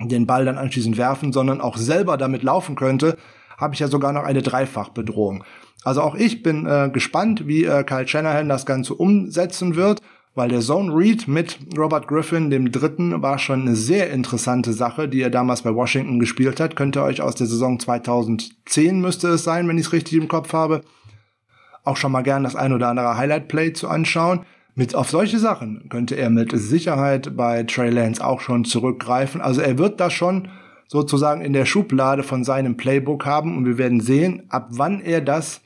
den 0.00 0.26
Ball 0.26 0.44
dann 0.44 0.58
anschließend 0.58 0.96
werfen, 0.96 1.32
sondern 1.32 1.60
auch 1.60 1.76
selber 1.76 2.16
damit 2.16 2.42
laufen 2.42 2.76
könnte, 2.76 3.16
habe 3.58 3.74
ich 3.74 3.80
ja 3.80 3.88
sogar 3.88 4.12
noch 4.12 4.24
eine 4.24 4.42
Dreifachbedrohung. 4.42 5.44
Also 5.84 6.00
auch 6.00 6.14
ich 6.14 6.42
bin 6.42 6.66
äh, 6.66 6.90
gespannt, 6.92 7.46
wie 7.46 7.64
äh, 7.64 7.84
Kyle 7.84 8.08
Shanahan 8.08 8.48
das 8.48 8.64
Ganze 8.64 8.94
umsetzen 8.94 9.76
wird 9.76 10.00
weil 10.40 10.48
der 10.48 10.60
Zone 10.60 10.90
Read 10.96 11.28
mit 11.28 11.58
Robert 11.76 12.08
Griffin, 12.08 12.48
dem 12.48 12.72
Dritten, 12.72 13.20
war 13.20 13.38
schon 13.38 13.60
eine 13.60 13.76
sehr 13.76 14.08
interessante 14.08 14.72
Sache, 14.72 15.06
die 15.06 15.20
er 15.20 15.28
damals 15.28 15.60
bei 15.60 15.74
Washington 15.74 16.18
gespielt 16.18 16.60
hat. 16.60 16.76
Könnt 16.76 16.96
ihr 16.96 17.02
euch 17.02 17.20
aus 17.20 17.34
der 17.34 17.46
Saison 17.46 17.78
2010 17.78 19.02
müsste 19.02 19.28
es 19.28 19.44
sein, 19.44 19.68
wenn 19.68 19.76
ich 19.76 19.88
es 19.88 19.92
richtig 19.92 20.14
im 20.14 20.28
Kopf 20.28 20.54
habe, 20.54 20.80
auch 21.84 21.98
schon 21.98 22.10
mal 22.10 22.22
gern 22.22 22.42
das 22.42 22.56
ein 22.56 22.72
oder 22.72 22.88
andere 22.88 23.18
Highlight 23.18 23.48
Play 23.48 23.74
zu 23.74 23.86
anschauen. 23.86 24.46
Mit 24.74 24.94
auf 24.94 25.10
solche 25.10 25.38
Sachen 25.38 25.90
könnte 25.90 26.14
er 26.14 26.30
mit 26.30 26.52
Sicherheit 26.58 27.36
bei 27.36 27.62
Trey 27.64 27.90
Lance 27.90 28.24
auch 28.24 28.40
schon 28.40 28.64
zurückgreifen. 28.64 29.42
Also 29.42 29.60
er 29.60 29.76
wird 29.76 30.00
das 30.00 30.14
schon 30.14 30.48
sozusagen 30.88 31.42
in 31.42 31.52
der 31.52 31.66
Schublade 31.66 32.22
von 32.22 32.44
seinem 32.44 32.78
Playbook 32.78 33.26
haben 33.26 33.58
und 33.58 33.66
wir 33.66 33.76
werden 33.76 34.00
sehen, 34.00 34.44
ab 34.48 34.68
wann 34.70 35.02
er 35.02 35.20
das 35.20 35.60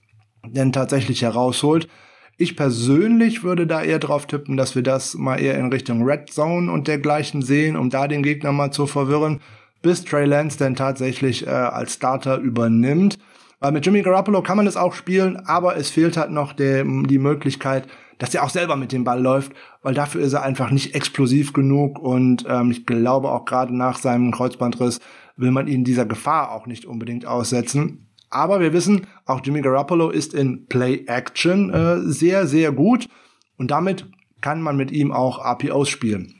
denn 0.45 0.73
tatsächlich 0.73 1.23
herausholt. 1.23 1.87
Ich 2.37 2.57
persönlich 2.57 3.45
würde 3.45 3.67
da 3.67 3.83
eher 3.83 4.01
drauf 4.01 4.27
tippen, 4.27 4.57
dass 4.57 4.75
wir 4.75 4.83
das 4.83 5.15
mal 5.15 5.37
eher 5.37 5.57
in 5.57 5.73
Richtung 5.73 6.03
Red 6.03 6.33
Zone 6.33 6.71
und 6.71 6.89
dergleichen 6.89 7.43
sehen, 7.43 7.77
um 7.77 7.91
da 7.91 8.09
den 8.09 8.25
Gegner 8.25 8.51
mal 8.51 8.73
zu 8.73 8.87
verwirren, 8.87 9.41
bis 9.83 10.05
Trey 10.05 10.25
Lance 10.25 10.59
denn 10.59 10.75
tatsächlich 10.75 11.47
äh, 11.47 11.51
als 11.51 11.95
Starter 11.95 12.39
übernimmt. 12.39 13.19
Weil 13.61 13.71
mit 13.71 13.87
Jimmy 13.87 14.03
Garoppolo 14.03 14.43
kann 14.43 14.57
man 14.57 14.67
es 14.67 14.77
auch 14.77 14.95
spielen, 14.95 15.37
aber 15.47 15.77
es 15.77 15.91
fehlt 15.91 16.17
halt 16.17 16.33
noch 16.33 16.53
der, 16.53 16.85
die 16.85 17.19
Möglichkeit, 17.19 17.87
dass 18.19 18.35
er 18.35 18.43
auch 18.43 18.51
selber 18.51 18.75
mit 18.75 18.91
dem 18.91 19.05
Ball 19.05 19.23
läuft, 19.23 19.53
weil 19.83 19.95
dafür 19.95 20.23
ist 20.23 20.33
er 20.33 20.43
einfach 20.43 20.71
nicht 20.71 20.95
explosiv 20.95 21.53
genug 21.53 21.99
und 21.99 22.45
ähm, 22.49 22.71
ich 22.71 22.85
glaube 22.85 23.31
auch 23.31 23.45
gerade 23.45 23.77
nach 23.77 23.99
seinem 23.99 24.33
Kreuzbandriss 24.33 25.01
will 25.37 25.51
man 25.51 25.69
ihn 25.69 25.85
dieser 25.85 26.07
Gefahr 26.07 26.53
auch 26.53 26.67
nicht 26.67 26.85
unbedingt 26.85 27.27
aussetzen. 27.27 28.07
Aber 28.31 28.61
wir 28.61 28.73
wissen, 28.73 29.07
auch 29.27 29.41
Jimmy 29.45 29.61
Garoppolo 29.61 30.11
ist 30.11 30.35
in 30.35 30.67
Play-Action 30.67 31.71
äh, 31.73 32.01
sehr, 32.01 32.47
sehr 32.47 32.73
gut. 32.73 33.09
Und 33.57 33.71
damit 33.71 34.07
kann 34.41 34.61
man 34.61 34.77
mit 34.77 34.91
ihm 34.91 35.13
auch 35.13 35.39
APOs 35.39 35.89
spielen. 35.89 36.35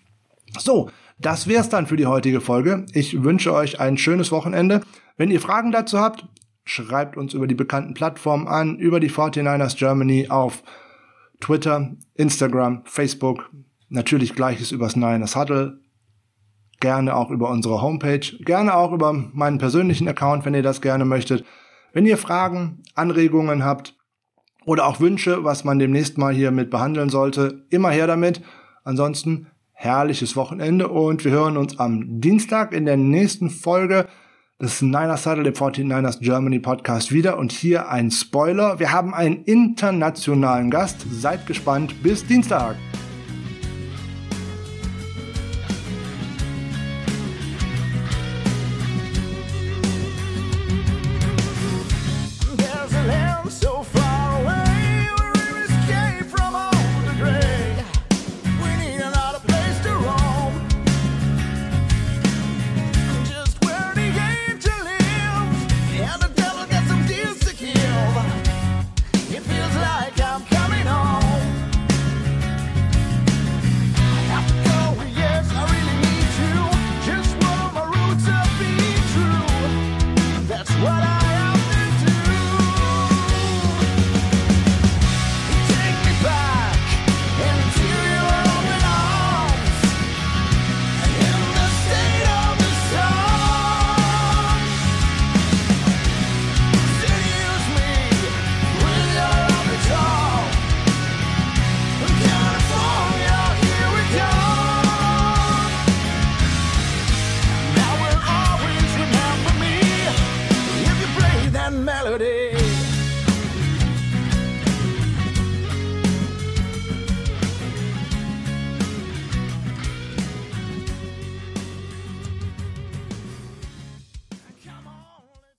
So, 0.59 0.91
das 1.19 1.47
wär's 1.47 1.69
dann 1.69 1.87
für 1.87 1.97
die 1.97 2.07
heutige 2.07 2.41
Folge. 2.41 2.87
Ich 2.93 3.23
wünsche 3.23 3.53
euch 3.53 3.81
ein 3.81 3.97
schönes 3.97 4.33
Wochenende. 4.33 4.81
Wenn 5.17 5.31
ihr 5.31 5.41
Fragen 5.41 5.71
dazu 5.71 5.99
habt, 5.99 6.27
schreibt 6.65 7.17
uns 7.17 7.35
über 7.35 7.47
die 7.47 7.55
bekannten 7.55 7.95
Plattformen 7.95 8.49
an, 8.49 8.79
über 8.79 9.01
die 9.01 9.11
49ers 9.11 9.77
Germany 9.79 10.29
auf 10.31 10.63
Twitter, 11.41 11.93
Instagram, 12.15 12.83
Facebook, 12.85 13.51
natürlich 13.89 14.35
gleiches 14.35 14.73
übers 14.73 14.97
Niners 14.97 15.37
Huddle, 15.37 15.79
gerne 16.81 17.15
auch 17.15 17.31
über 17.31 17.51
unsere 17.51 17.81
Homepage, 17.81 18.27
gerne 18.41 18.75
auch 18.75 18.93
über 18.93 19.13
meinen 19.13 19.59
persönlichen 19.59 20.09
Account, 20.09 20.45
wenn 20.45 20.55
ihr 20.55 20.63
das 20.63 20.81
gerne 20.81 21.05
möchtet. 21.05 21.45
Wenn 21.95 22.07
ihr 22.07 22.19
Fragen, 22.19 22.83
Anregungen 22.97 23.65
habt 23.65 23.95
oder 24.67 24.87
auch 24.87 24.99
Wünsche, 24.99 25.45
was 25.45 25.63
man 25.63 25.79
demnächst 25.79 26.19
mal 26.19 26.35
hier 26.35 26.51
mit 26.51 26.69
behandeln 26.69 27.09
sollte, 27.09 27.65
immer 27.71 27.91
her 27.91 28.09
damit. 28.09 28.43
Ansonsten 28.83 29.47
herrliches 29.73 30.35
Wochenende 30.35 30.89
und 30.89 31.25
wir 31.25 31.31
hören 31.31 31.57
uns 31.57 31.79
am 31.79 32.21
Dienstag 32.21 32.73
in 32.73 32.85
der 32.85 32.97
nächsten 32.97 33.49
Folge 33.49 34.09
des 34.61 34.83
Niners 34.83 35.23
Saddle, 35.23 35.45
dem 35.45 35.55
49ers 35.55 36.19
Germany 36.19 36.59
Podcast 36.59 37.13
wieder. 37.13 37.39
Und 37.39 37.53
hier 37.53 37.89
ein 37.89 38.11
Spoiler. 38.11 38.81
Wir 38.81 38.91
haben 38.91 39.15
einen 39.15 39.45
internationalen 39.45 40.73
Gast. 40.73 41.07
Seid 41.13 41.47
gespannt. 41.47 42.03
Bis 42.03 42.27
Dienstag. 42.27 42.75